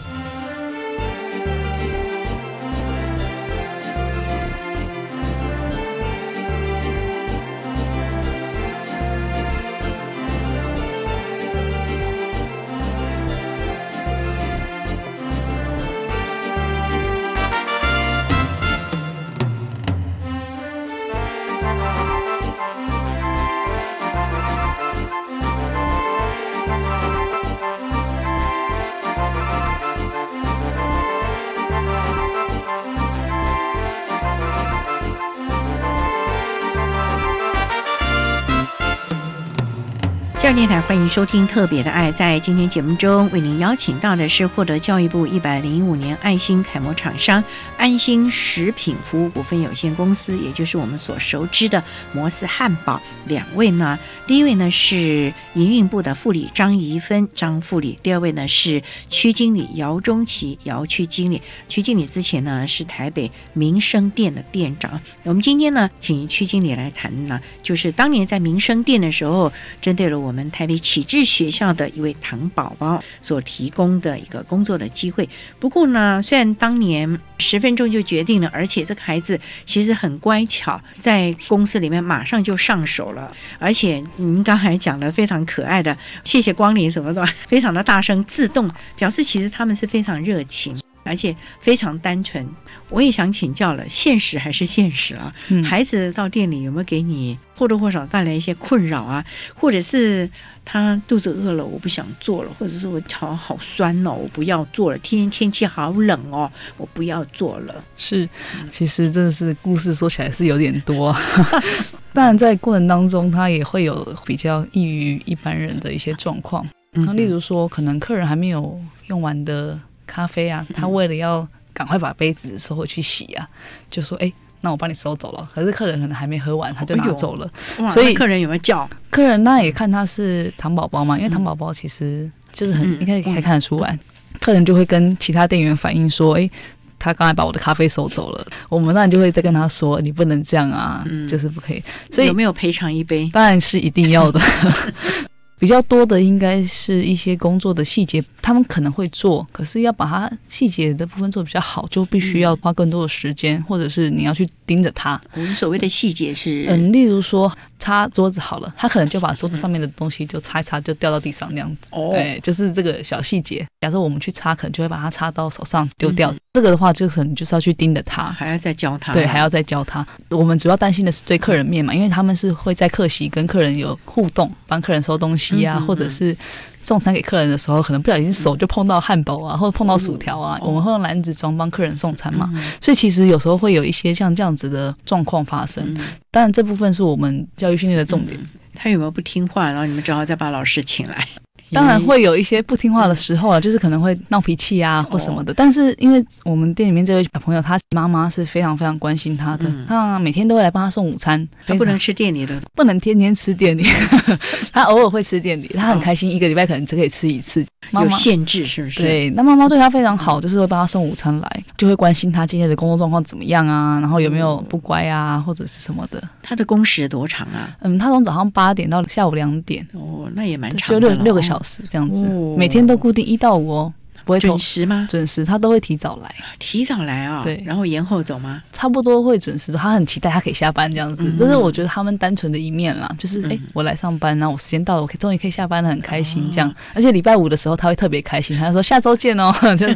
[40.54, 42.12] 电台欢迎收听《特别的爱》。
[42.14, 47.42] 在今天节目中，为您邀请到的是获得教育部一百零五年爱心楷模厂商
[47.76, 51.82] 安心食品服务股份有限公司，也就是我们所熟知的
[52.12, 53.02] 摩斯汉堡。
[53.26, 53.98] 两位呢，
[54.28, 58.80] 第一位呢是营运部的副理张怡芬张副理，第二位呢是
[59.10, 61.42] 区经理姚中奇姚区经理。
[61.68, 65.00] 区经理之前呢是台北民生店的店长。
[65.24, 69.52] 我们今天呢，请区经理来谈呢，就是当年在民生店的时候，
[69.82, 75.28] 针对了我们台北启智学校的一位糖宝宝所提供的一个工作的机会。
[75.58, 83.32] 不过呢，虽然当年十分钟就决定了，而且这个孩子其实很乖巧，在公司里面马上就上手了。
[83.58, 90.76] 而且您刚才讲的非常可爱的，谢谢光临什么的，非常的大声，自动表示其实他们是非常热情。
[91.06, 92.48] 而且非常单纯，
[92.88, 95.30] 我也想请教了，现实还是现实啊？
[95.62, 99.24] 孩子到店里有没有给你或多或少带来一些困扰啊？
[99.54, 100.28] 或者是
[100.64, 104.98] 他肚子饿了，我不想做了，或者是我脚好酸哦，我不要做了。
[104.98, 107.84] 天天天气好冷哦，我不要做了。
[107.96, 108.28] 是，
[108.70, 111.16] 其实真的是故事说起来是有点多，
[112.12, 116.66] 当然在过程当中，他也会有比较异于一般人的一些状况。
[116.92, 119.80] 那例如说，可能客人还没有用完的。
[120.06, 123.48] 咖啡啊，他为了要赶快把杯子收回去洗啊，
[123.88, 124.30] 就说：“哎，
[124.64, 127.48] 那我帮你收走了。”可是客人可能还没喝完，他就拿走了。
[127.88, 128.88] 所以客人有没有叫？
[129.10, 133.96] 客人那也看他是糖宝宝嘛，因为糖宝宝其实就是很应该可以看得出来。
[134.40, 136.50] 客人就会跟其他店员反映说：“哎，
[136.98, 143.30] 他刚才把我的咖啡收走了。”我们那就会再跟他说：“你不能这样啊，就是不可以。”所以有没有赔偿一杯？
[143.32, 144.40] 当然是一定要的。
[145.58, 155.20] 比较多的应该是一些工作的细节，他们可能会做，可是要把它细节的部分做比较好，就必须要花更多的时间，或者是你要去盯着它。
[155.34, 161.76] 我们所谓的细节是，嗯，例如说擦桌子好了，他可能就把桌子上面的东西就擦一擦，就掉到地上那样子。
[161.90, 163.66] 哦，哎，就是这个小细节。
[163.80, 166.34] 假设我们去擦，可能就会把它擦到手上丢掉。
[166.54, 169.12] 这个的话，就可能就是要去盯着他，还要再教他。
[169.12, 170.06] 对，还要再教他。
[170.30, 176.34] 我们主要担心的是对客人面嘛，因为他们是会在客席跟客人有互动，帮客人收东西啊，或者是
[176.80, 182.48] 送餐给客人的时候，可能不小心手就碰到汉堡啊，或者碰到薯条啊，我们会用篮子装帮客人送餐嘛。
[182.80, 185.92] 所以其实有时候会有一些像这样子的状况发生。
[186.30, 188.38] 当然，这部分是我们教育训练的重点。
[188.76, 189.70] 他有没有不听话？
[189.70, 191.26] 然后你们只好再把老师请来。
[191.74, 195.52] 当然会有一些不听话的时候啊，就是可能会闹脾气啊或什么的。
[195.52, 201.46] 但是因为我们店里面这位小朋友，他妈妈是非常非常关心他的，他每天都会来帮他送午餐。
[201.66, 203.84] 他不能吃店里的，不能天天吃店里，
[204.72, 207.64] 他偶尔会吃店里，他很开心，一个礼拜可能只可以吃一次。
[207.92, 209.02] 有限制是不是？
[209.02, 216.22] 对，那妈妈对他非常好，就是会帮他送午餐来，就会关心他今天的工作状况怎么样啊，然后有没有不乖啊或者是什么的。
[216.42, 217.76] 他的工时多长啊？
[217.80, 219.86] 嗯，他从早上八点到下午两点。
[219.92, 222.22] 哦，那也蛮长，就六六个小时这样子，
[222.56, 223.94] 每天都固定一到五哦。
[224.24, 225.06] 不会准时吗？
[225.08, 226.34] 准时，他都会提早来。
[226.58, 227.42] 提早来啊？
[227.42, 228.62] 对，然后延后走吗？
[228.72, 229.72] 差不多会准时。
[229.72, 233.08] 他很期待他可以下班这样子，这是我觉得他们单纯的一面啦。
[233.18, 236.74] 就是哎，我来上班，然后我时间到了，我可以终于可以下班了，很开心这样。
[236.94, 239.52] 而且礼拜五的时候他会特别开心，他说下周见哦。
[239.78, 239.86] 就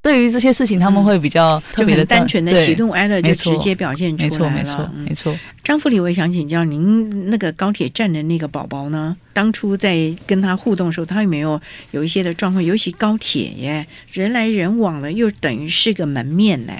[0.00, 4.56] 对于这些事情，他们会比较特别的单纯的喜怒哀乐就直接表现出来了。
[4.56, 5.36] 没错，没错，没错。
[5.64, 9.16] 张副理，我也想请教您，那个高铁站的那个宝宝呢？
[9.32, 11.60] 当初在跟他互动的时候，他有没有
[11.90, 12.62] 有一些的状况？
[12.62, 16.72] 尤其高铁耶，人来人往的，又等于是个门面呢。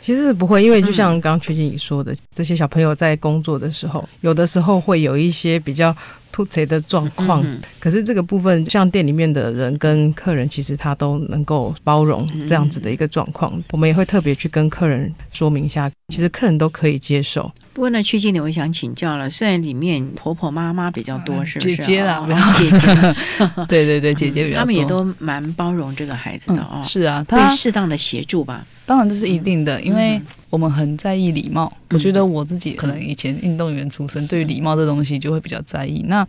[0.00, 5.96] 其实不会，因为就像刚刚曲经理说的，这些小朋友在工作的时候，有的时候会有一些比较
[6.32, 7.46] 突贼的状况。
[7.78, 13.62] 可是这个部分，像店里面的人跟客人，其实他都能够包容这样子的一个状况。
[13.70, 17.48] 我们也会特别去跟客人说明一下，其实客人都可以接受。
[17.72, 21.76] 不过呢，曲经理，我想请教了，虽然里面婆婆妈妈比较多，是不是？
[21.76, 23.14] 姐姐啦，姐姐。
[23.66, 24.60] 对对对，姐姐比较多。
[24.60, 26.82] 他们也都蛮包容这个孩子的哦。
[26.84, 28.64] 是啊，会适当的协助吧。
[28.84, 30.20] 当然这是一定的，因为
[30.50, 31.72] 我们很在意礼貌。
[31.90, 36.04] 我觉得我自己可能以前运动员出身，对于礼貌这东西就会比较在意。
[36.06, 36.26] 那。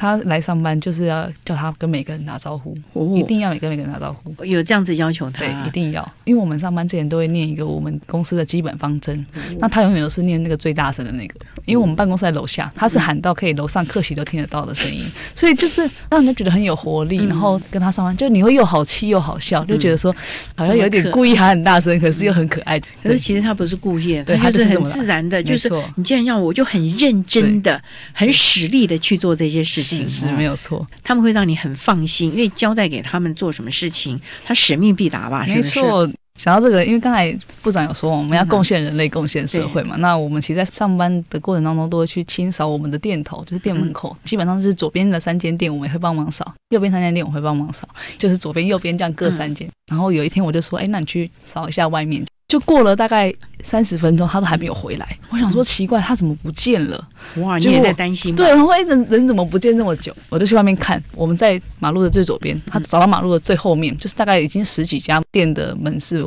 [0.00, 2.72] 他来上班就是要叫他跟每个人打招呼，
[3.16, 4.44] 一定要每个每个人打招呼。
[4.44, 6.08] 有这样子要求他，对，一定要。
[6.22, 9.26] 因为我们上班之前都会念一个我们公司的基本方针，
[9.58, 11.34] 那他永远都是念那个最大声的那个，
[11.64, 15.02] 因为我们办公室在楼下，他是喊到可以楼上客席都听得到的声音，
[15.34, 17.24] 所以就是让人觉得很有活力。
[17.26, 20.14] 然后跟他上班，就你会又好气又好笑，就觉得说
[20.54, 22.78] 好像有点故意喊很大声，可是又很可爱。
[23.02, 27.82] 可是其实他不是故意，对，他是很自然的，就是你既然要我，就很认真的、
[28.12, 29.87] 很使力的去做这些事情。
[30.08, 35.44] 是没有错，他们会让你很放心，因为交代给他们做什么事情，他使命必达吧？
[35.46, 49.68] 没错，想到这个，因为刚才部长有说我们要贡献人类、贡献社会嘛，那我们其实，在上班的过程当中，都会去清扫我们的店头，就是店门口，基本上是左边的三间店，我们也会帮忙扫；右边三间店，我会帮忙扫，就是左边、右边这样各三间。
[49.90, 52.24] 然后有一天，我就说，哎，那你去扫一下外面。
[52.48, 53.32] 就过了大概
[53.62, 55.18] 三十分钟，他都还没有回来。
[55.28, 57.06] 我想说奇怪，他怎么不见了？
[57.36, 58.34] 哇，你也在担心？
[58.34, 60.14] 对，然后人人怎么不见这么久？
[60.30, 61.02] 我就去外面看。
[61.14, 66.24] 我们在马路的最左边，他走到马路的最后面，就是大概已经十几家店的门市，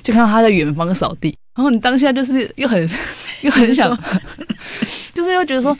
[0.00, 1.36] 就看到他在远方扫地。
[1.56, 2.88] 然后你当下就是又很
[3.42, 3.98] 又很想，
[5.12, 5.76] 就是又觉得说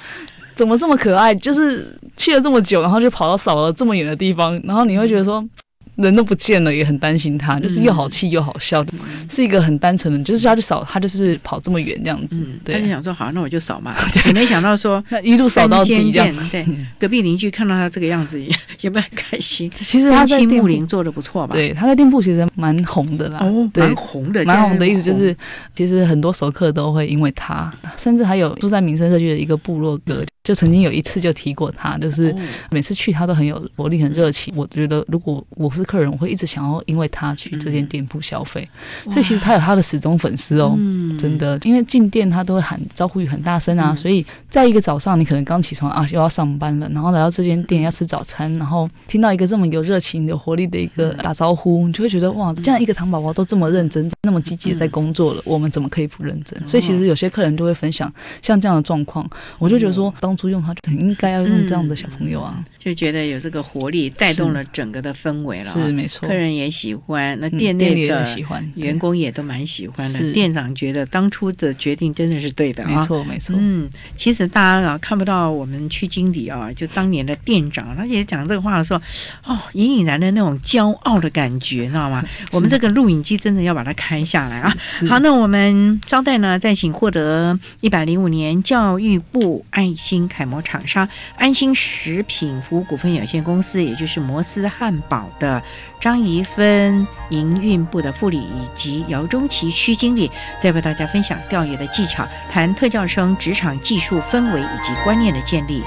[0.57, 1.33] 怎么这么可爱？
[1.37, 5.49] 就是去了这么久，然后就跑到扫了这么远的地方，然后你会觉得说。
[5.97, 8.85] 人都不见了，也很担心他，就是又好气又好笑，
[9.31, 12.41] 是一个很单纯的，就是要去扫，他就是跑这么远这样子。
[12.65, 13.95] 他就想说好，那我就扫嘛。
[14.27, 16.49] 也没想到说 一路扫到底这样。
[16.51, 16.67] 对，
[16.99, 18.41] 隔壁邻居看到他这个样子，
[18.81, 19.71] 也不很开心。
[19.71, 21.55] 其实他在店铺做的不错吧？
[21.55, 23.39] 对，他在店铺其实蛮红的啦。
[23.41, 25.37] 哦，蛮红的，蛮红的意思就是，
[25.75, 30.25] 其实很多熟客都会因为他，甚至还有住在民生社区的一个部落格。
[30.45, 32.35] 就曾经有一次就提过他，就是
[32.71, 34.53] 每次去他都很有活力、很热情。
[34.55, 38.69] 我觉得如果我是客人，我会一直想要因为他去这间店铺消费。
[39.05, 40.77] 所以其实他有他的始终粉丝哦，
[41.19, 41.59] 真的。
[41.63, 56.69] 因为进店他都会喊招呼语很大声啊，所以在一个早上你可能刚起床啊，又要上班了，然后来到这间店要吃早餐，然后听到一个这么有热情、有活力的一个打招呼，你就会觉得哇，这样一个糖宝宝都这么认真、那么积极在工作了，我们怎么可以不认真？
[56.69, 59.27] 所以其实有些客人都会分享像这样的状况，
[59.59, 60.34] 我就觉得说当。
[60.37, 68.27] 初用他就很应该要用这样的小朋友啊，就觉得有这个活力带动了整个的氛围了，是没错，客人也喜欢，那店内的
[68.75, 70.33] 员工也都蛮喜欢的。
[70.33, 73.55] 店长觉得当初的决定真的是对的啊，没错没错。
[73.59, 79.01] 嗯，其实大家啊看不到我们区经理啊，就当年的店长，他也讲这个话的时候，
[79.45, 82.25] 哦，隐隐然的那种骄傲的感觉，知道吗？
[82.53, 84.75] 我们这个录影机真的要把它开下来啊。
[85.09, 90.24] 好，那我们招待呢，再请获得一百零五年教育部爱心。
[90.29, 95.63] 楷模厂商安心食品服务股份有限公司，也就是摩斯汉堡的
[96.01, 105.83] 张怡芬营运部的副理以及姚中奇区经理，再为大家分享钓鱼的技巧，谈特教生职场技术氛围以及观念的建立。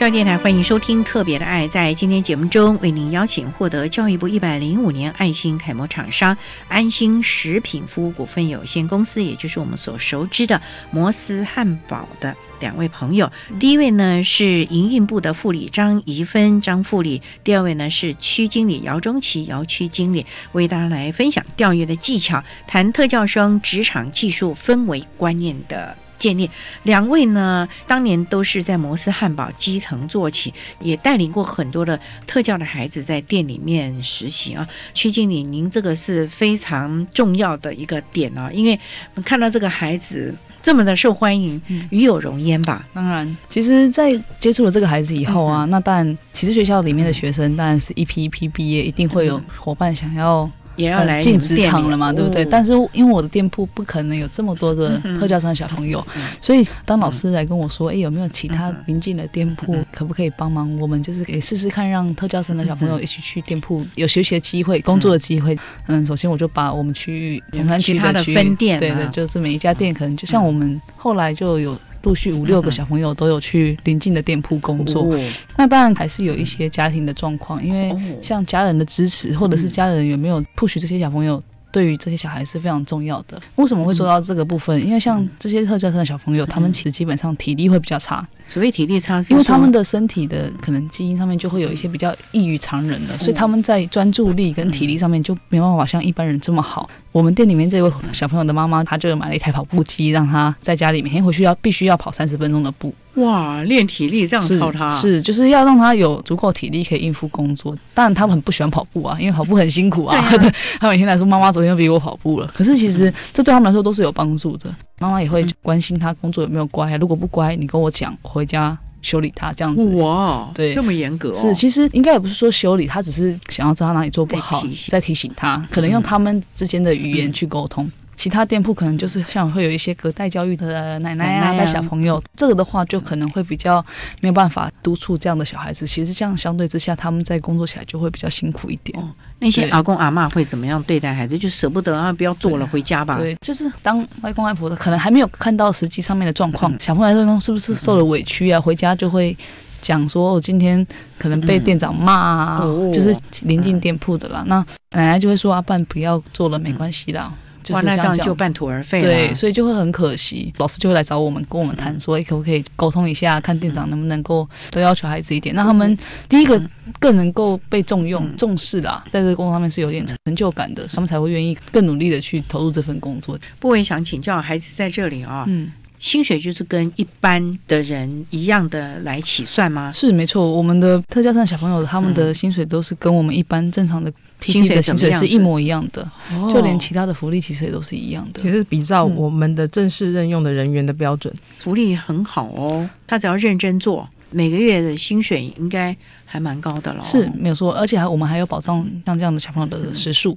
[0.00, 1.68] 教育电台欢迎收听《特别的爱》。
[1.70, 6.34] 在今天节目中，为您邀请获得教育部一百零五年爱心楷模厂商
[6.68, 10.58] 安心食品服务股份有限公司，也就是我们所熟知的
[10.90, 13.30] 摩斯汉堡的两位朋友。
[13.58, 25.94] 第一位呢是营运部的副理张怡芬张副理，第二位呢是区经理姚中奇姚区经理，为大家来分享钓鱼的技巧，谈特教生职场技术氛围观念的。
[26.20, 26.48] 建立
[26.84, 31.98] 两位呢，当年都是在摩斯汉堡基层做起，也带领过很多的
[32.28, 34.64] 特教的孩子在店里面实习啊。
[34.94, 38.78] 曲经理，您这个是非常重要的一个点啊，因为
[39.24, 42.86] 看到这个孩子这么的受欢迎，与有荣焉吧。
[42.92, 50.48] 当然，其实，在接触了这个孩子以后啊，那当然，其实学校里面的学生当然是一批一批毕业，一定会有伙伴想要。
[50.80, 52.44] 也要来进职场了嘛，对不对？
[52.44, 56.04] 但是因为我的店铺不可能有这么多个特教生小朋友，
[56.40, 60.74] 所以当老师来跟我说，哎，有没有其他邻近的店铺，可不可以帮忙？
[60.78, 65.58] 我们就是给试试看，让特教生的小朋友一起去店铺有学习的机会、工作的机会。
[65.86, 71.76] 嗯，首先我就把我们区域同山区的分店，对对，就是每一家店可能就像我们后来就有。
[72.02, 75.14] 陆续五六个小朋友都有去邻近的店铺工作，
[75.56, 83.40] 那当然还是有一些家庭的状况，因为像家人的支持，或者是家人有没有 push 这些小朋友，对于这些小孩是非常重要的。
[83.56, 84.84] 为什么会说到这个部分？
[84.84, 88.26] 因为像这些特教生的小朋友，他们其实基本上体力会比较差。
[88.52, 96.90] 所谓体力差是，因为他们的身体的可能基因上面就会有一些比较异于常人的，所以他们在专注力跟体力上面就没办法像一般人这么好。
[97.12, 102.94] 我们店里面这位小朋友的妈妈，她就买了一台跑步机，让他在家里每天回去要必须要跑三十分钟的步。
[103.14, 107.76] 哇，练体力这样操他是就是要让他有足够体力可以应付工作。
[107.92, 110.16] 当然他们很不喜欢跑步啊，因为跑步很辛苦啊。
[110.38, 112.46] 对， 他每天来说妈妈昨天又比我跑步了。
[112.54, 114.72] 可是其实这对他们来说都是有帮助的。
[115.00, 119.96] 妈妈也会关心他工作有没有乖，如果不乖，你跟我讲，回家修理他这样子。
[119.96, 121.32] 哇，对，这么严格。
[121.34, 127.90] 是，其实应该也不是说修理，他只是想要知道哪里做不好，再提醒他，可能用他们之间的语言去沟通。
[128.20, 133.82] 其他店铺可能就是像会有一些隔代教育的奶奶啊带小朋友，这个的话就可能会比较
[134.20, 135.86] 没有办法督促这样的小孩子。
[135.86, 139.02] 其实这样相对之下，他们在工作起来就会比较辛苦一点。
[139.38, 141.38] 那些阿公阿妈会怎么样对待孩子？
[141.38, 143.16] 就舍不得啊，不要做了，回家吧。
[143.16, 146.78] 对，就是当外公外婆的，可能还没有看到实际上面的状况。
[146.78, 148.60] 小朋友是不是受了委屈啊？
[148.60, 149.34] 回家就会
[149.80, 150.86] 讲说，我今天
[151.18, 152.60] 可能被店长骂啊，
[152.92, 154.44] 就是临近店铺的啦。
[154.46, 154.58] 那
[154.90, 157.32] 奶奶就会说，阿爸不要做了，没关系啦。
[157.72, 159.06] 哇，那这样就半途而废了。
[159.06, 160.52] 对，所以就会很可惜。
[160.58, 165.96] 老师就会来找我们，跟我们谈说，可不可以沟通一下，看店长能不能够多要求孩子一点，让他们
[166.28, 166.60] 第一个
[166.98, 173.38] 更能够被重用、重视啦，在这个工作上面是有点成就感的，他们才会愿意更努力的去投入这份工作。
[173.58, 175.72] 不过也想请教孩子在这里啊，嗯。
[176.02, 179.92] 薪水就是跟一般的人一样的来起算吗？
[179.92, 184.10] 是没错，我们的特教生小朋友他们的薪水都是跟我们一般正常的
[184.40, 186.10] P T 的薪水是一模一样的，
[186.52, 192.88] 就连其他的福利其实也都是一样的，也是比照我们的正式任用的人员的标准，福利很好哦。
[193.06, 197.02] 他只要认真做，每个月的薪水应该还蛮高的了。
[197.04, 200.36] 是没有错，而且还我们还有保障像这样的小朋友的时数。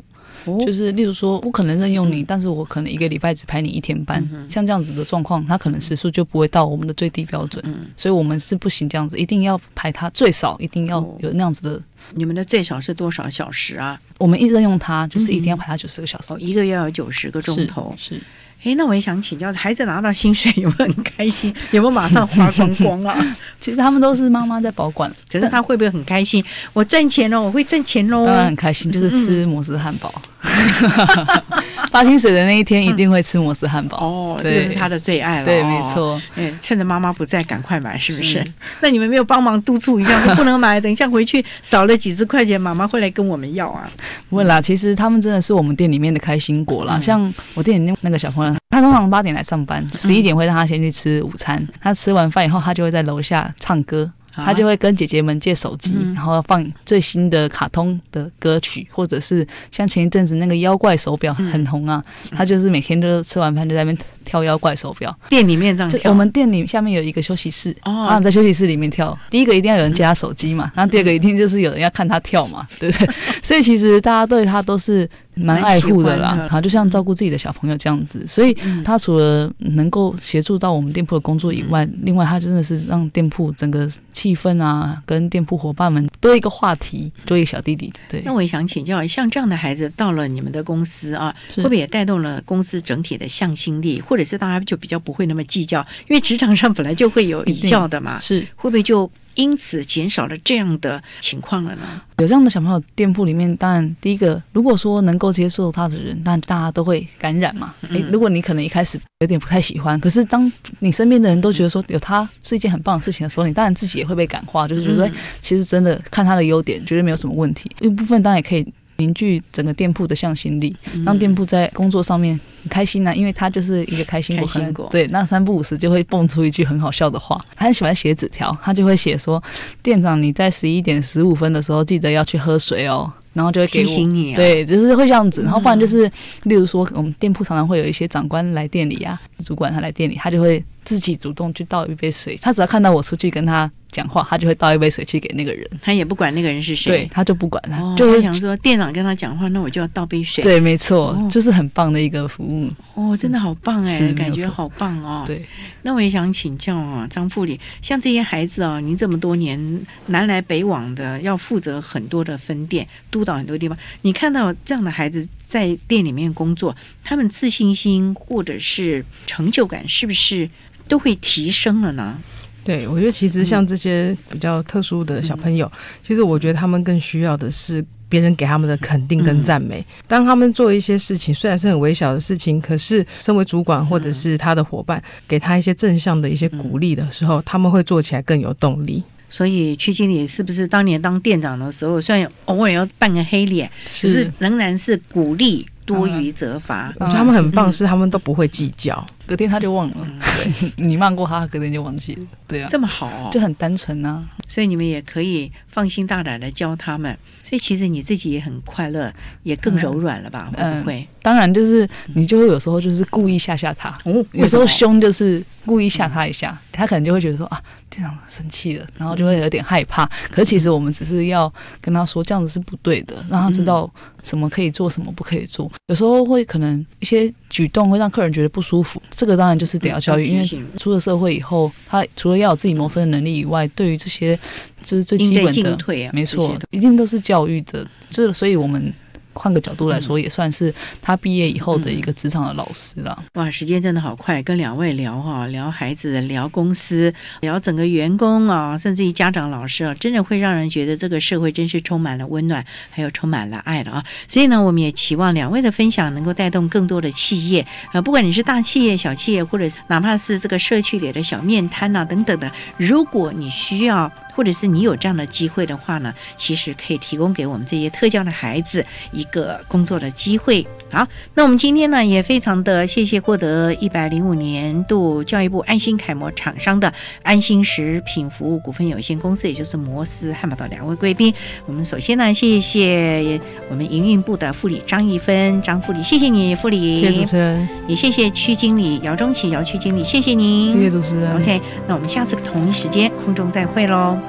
[0.66, 7.64] 就是例如说，我可能任用你，但是我可能一个礼拜只排你一天班，像这样子的状况，他可能时数就不会到我们的最低标准，
[7.96, 11.82] 所以我们是不行这样子，一定要排他最少，一定要有那样子的。
[12.16, 14.00] 你们的最少是多少小时啊？
[14.18, 17.96] 我们一任用他，就是一定要排他九十个小时，一个月要有九十个钟头。
[17.98, 18.22] 是。
[18.66, 21.54] 哎，那我也想请教，孩子拿到薪水有没有很开心？
[21.72, 23.38] 有没有马上花光光啊？
[23.60, 26.42] 其实他们都是妈妈在保管，可是他会不会很开心？
[26.72, 30.14] 我赚钱喽，我会赚钱喽，当然很开心，就是吃摩斯汉堡。
[31.92, 35.46] 发薪水的那一天一定会吃摩斯汉堡哦，这个是他的最爱了。
[35.46, 36.20] 对，没错。
[36.36, 38.44] 嗯，趁着妈妈不在，赶快买，是不是？
[38.82, 43.88] 那你们没有帮忙督促一下，不能买，等一下回去少了几十块钱，妈妈会来跟我们要啊？
[44.30, 47.00] 不会啦，其实他们真的是我们店里面的开心果啦。
[47.00, 54.12] 像我店里那那个小朋友，他通常八点来上班，十一点会让他先去吃午餐，他吃完饭以后，他就会在楼下唱歌。
[54.36, 65.16] 他就会跟姐姐们借手机，然后放最新的卡通的歌曲，或者是像前一阵子那个妖怪手表很红啊，他就是每天都吃完饭就在那边跳妖怪手表。
[65.30, 69.18] 店里面这样跳，我们店里下面有一个休息室，啊，在休息室里面跳。
[69.30, 73.14] 第一个一定要有人接他手机嘛，然后第二个一定就是有人要看他跳嘛， 对不对？
[73.42, 75.10] 所以其实大家对他都是。
[75.36, 78.56] 蛮爱护的啦，他就像照顾自己的小朋友这样子，所以
[78.86, 87.92] 他除了能够协助到我们店铺的工作以外，另外他真的是让店铺整个气氛啊，跟店铺伙伴们多一个话题，多一个小弟弟。
[88.08, 99.10] 对，那我也想请教，像这样的孩子到了你们的公司啊，会不会也带动了公司整体的向心力，或者是大家就比较不会那么计较，因为职场上本来就会有比较的嘛，是会不会就？
[99.36, 102.00] 因此减少了这样的情况了呢？
[102.20, 107.74] 有这样的小朋友，店铺里面当然第一个，如果说能够接受他的人，那大家都会感染嘛。
[107.90, 115.12] 诶，如果你可能一开始有点不太喜欢，可是当你身边的人都觉得说有他是一件很棒的事情的时候，你当然自己也会被感化，就是觉得
[115.42, 117.72] 其实真的看他的优点，绝对没有什么问题。
[117.80, 118.72] 一部分当然也可以。
[118.98, 120.76] 凝聚整个店铺的向心力，
[121.06, 123.16] 让店铺在工作上面很开心呢。
[123.16, 124.36] 因为他就是一个开心
[124.74, 127.40] 果，对，那三不五时就会蹦出一句很好笑的话。
[127.56, 129.42] 他很喜欢写纸条，他就会写说
[129.82, 135.42] ：“店长，你在十一点十五分的时候记得要去喝水哦。”然后就会提醒你，对，就是会这样子。
[135.42, 136.08] 然后不然就是，
[136.44, 142.38] 例如说，我们店铺常常会有一些长官来店里啊，主管他来店里，他就会自己主动去倒一杯水。
[142.42, 143.70] 他只要看到我出去跟他。
[143.94, 150.44] 讲话，他就会倒一杯水去给那个人，他也不管那个人是谁，对，他就不管他，就会想说店长跟他讲话，那我就要倒杯水。
[150.44, 152.72] 对，没错，就是很棒的一个服务。
[152.96, 155.24] 哦，真的好棒哎，感觉好棒哦。
[155.28, 155.46] 对，
[155.84, 170.50] 那我也想请教啊，张副理，像这些孩子啊，您这么多年南来北往的，要负责很多的分店，督导很多地方，你看到这样的孩子在店里面工作，他们自信心或者是成就感，是不是
[170.88, 172.18] 都会提升了呢？
[172.64, 175.70] 对，我觉得其实像这些比较特殊的小朋友，
[176.02, 179.86] 其实我觉得他们更需要的是别人给他们的肯定跟赞美。
[180.08, 189.04] 当他们做一些事情，虽然是很微小的事情，可是身为主管或者是他的伙伴给他一些正向的一些鼓励的时候，他们会做起来更有动力。
[189.30, 193.70] 所以区经理是不是当年当店长的时候，虽然偶尔要扮个黑脸，
[194.00, 196.94] 可是仍然是鼓励多余责罚。
[197.00, 199.06] 我觉得他们很棒，是他们都不会计较。
[199.26, 200.08] 隔天他就忘了，
[200.76, 202.22] 你骂过他，隔天就忘记了。
[202.48, 204.24] 对啊，这么好，就很单纯啊。
[204.54, 207.18] 所以你们也可以放心大胆的教他们。
[207.42, 210.52] 所以其实你自己也很快乐，也更柔软了吧？
[210.56, 211.08] 会不会？
[211.24, 213.90] 当然，就是你就会有时候就是故意吓吓他。
[214.06, 220.06] 哦，有时候凶就是故意吓他一下，他可能就会觉得说啊，店长生气了，然后就会有点害怕。
[220.32, 221.52] 可是其实我们只是要
[221.82, 223.92] 跟他说，这样子是不对的，让他知道
[224.24, 225.72] 什么可以做，什么不可以做。
[225.88, 229.02] 有时候会可能一些举动会让客人觉得不舒服。
[229.10, 230.48] 这个当然就是得要教育，因为
[230.78, 234.38] 出了社会以后，他除了要有自己谋生的能力以外，对于这些
[234.84, 235.78] 就是最基本的，
[236.12, 237.86] 没错，一定都是教育的。
[238.10, 238.94] 这所以我们。
[239.36, 240.72] 换个角度来说，也算是
[241.02, 243.24] 他毕业以后的一个职场的老师了。
[243.34, 254.06] 哇，时间真的好快，跟两位聊哈，聊孩子，聊公司，聊整个员工啊，甚至于家长、老师啊，真的会让人觉得这个社会真是充满了温暖，还有充满了爱的啊！
[254.28, 264.12] 所以呢，我们也期望两位的分享能够带动更多的企业啊，不管你是大企业、小企业，或者是哪怕是这个社区里的小面摊呐等等的，如果你需要。
[264.36, 270.66] 或者是你有这样的机会的话呢，其实可以提供给我们这些特教的孩子一个工作的机会。
[270.92, 276.92] 好，那我们今天呢也非常的谢谢获得一百零五年度教育部安心楷模厂商的
[277.24, 281.34] 安心食品服务股份有限公司，也就是摩斯汉堡的两位贵宾。
[281.66, 291.36] 我们首先呢，谢谢我们营运部的副理张一芬张副理，谢谢你副理，谢谢主持人，也谢谢区经理姚中奇姚区经理，谢谢您，谢谢主持人。
[291.42, 294.23] OK，那我们下次同一时间空中再会喽。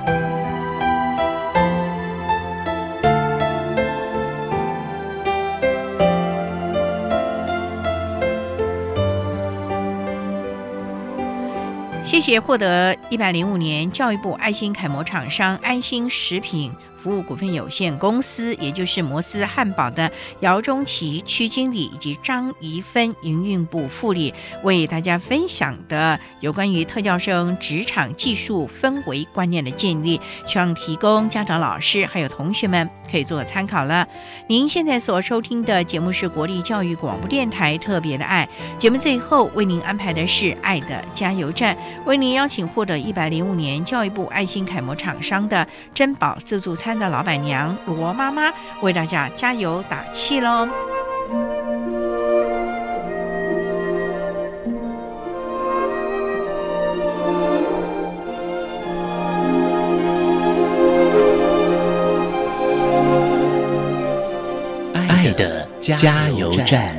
[12.14, 16.72] 谢谢获得一百零五年教育部爱心楷模厂商安心食品。
[17.05, 24.32] 服务股份有限公司，也就是摩斯汉堡的姚中奇区经理以及张怡芬营运部副理，
[24.62, 34.09] 为大家分享的有关于特教生职场技术氛围观念的建立，希望提供家长、老师还有同学们可以做参考了。
[34.48, 38.48] 您现在所收听的节目是国立教育广播电台特别的爱
[38.78, 41.76] 节目，最后为您安排的是爱的加油站，
[42.07, 46.93] 为您邀请获得一百零五年教育部爱心楷模厂商的珍宝自助餐。
[46.99, 50.68] 的老板娘罗妈妈为大家加油打气喽！
[64.92, 66.97] 爱的加油站。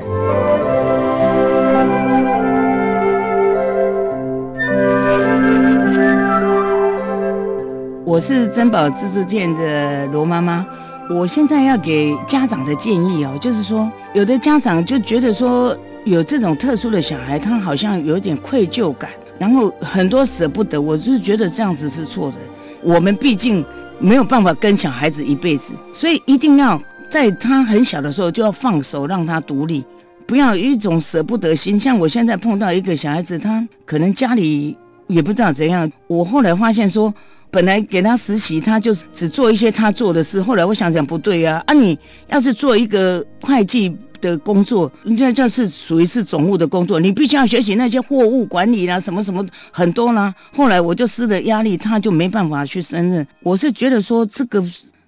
[8.05, 10.63] 我是珍宝自助店的罗妈妈，
[11.09, 20.79] 我现在要给家长的建议哦，就是说，有的家长就觉得说，有这种特殊的小孩，他好像有点愧疚感，然后很多舍不得。
[20.79, 22.37] 我就是觉得这样子是错的。
[22.83, 23.65] 我们毕竟
[23.97, 26.79] 没有办法跟小孩子一辈子，所以一定要
[27.09, 29.83] 在他很小的时候就要放手让他独立，
[30.27, 31.79] 不要有一种舍不得心。
[31.79, 34.77] 像我现在碰到一个小孩子，他可能家里
[35.07, 37.11] 也不知道怎样，我后来发现说。
[37.55, 40.41] 本来给他实习，他就只做一些他做的事。
[40.41, 41.97] 后来我想想不对呀，啊，你
[42.27, 49.41] 要是做一个会计的工作，人家这是属于是总务的工作，你必须要学习那些货物管理啦，什么什么
[49.71, 50.35] 很多啦。
[50.53, 53.25] 后来我就施了压力，他就没办法去胜任。
[53.39, 54.61] 我是觉得说这个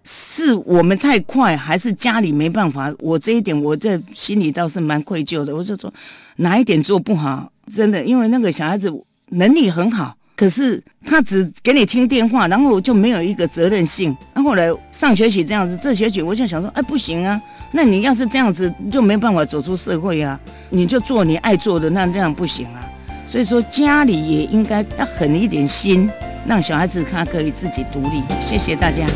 [0.06, 2.94] 是我们太快，还是家里没办法？
[3.00, 5.54] 我这一点我在心里倒是蛮愧疚的。
[5.54, 5.94] 我就说
[6.38, 7.52] 哪一点做不好？
[7.76, 8.90] 真的，因为那个小孩子
[9.32, 10.16] 能力很好。
[10.38, 14.16] 可是他只给你听电话，然后就没有一个责任心。
[14.36, 17.42] 那后来上学期这样子，这学期我就想说，哎，不行啊！
[17.72, 20.40] 那你要是这样子，就没办法走出社会啊！
[20.70, 22.86] 你就做你爱做的，那这样不行啊！
[23.26, 26.08] 所以说家里也应该要狠一点心，
[26.46, 28.22] 让小孩子他可以自己独立。
[28.40, 29.08] 谢谢大家。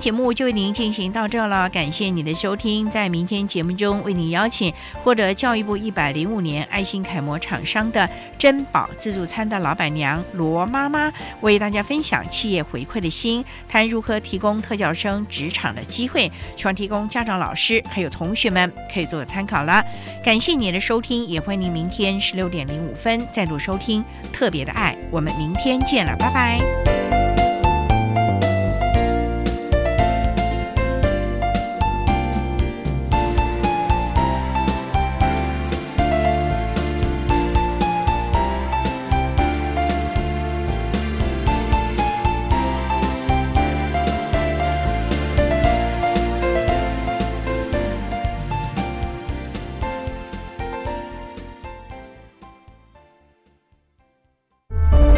[0.00, 2.90] 节目就为您进行到这了，感谢你的收听。
[2.90, 4.72] 在明天节目中，为您邀请
[5.04, 19.84] 获得教育部一百零五年爱心楷模厂商的珍宝自助餐的老板娘罗妈妈，为大家分享企业回馈的心，谈如何提供特教生职场的机会，希望提供家长、老师还有同学们可以做个参考了。
[20.24, 24.96] 感谢你的收听，也欢迎您明天十六点零五分再度收听特别的爱。
[25.10, 26.99] 我们明天见了，拜拜。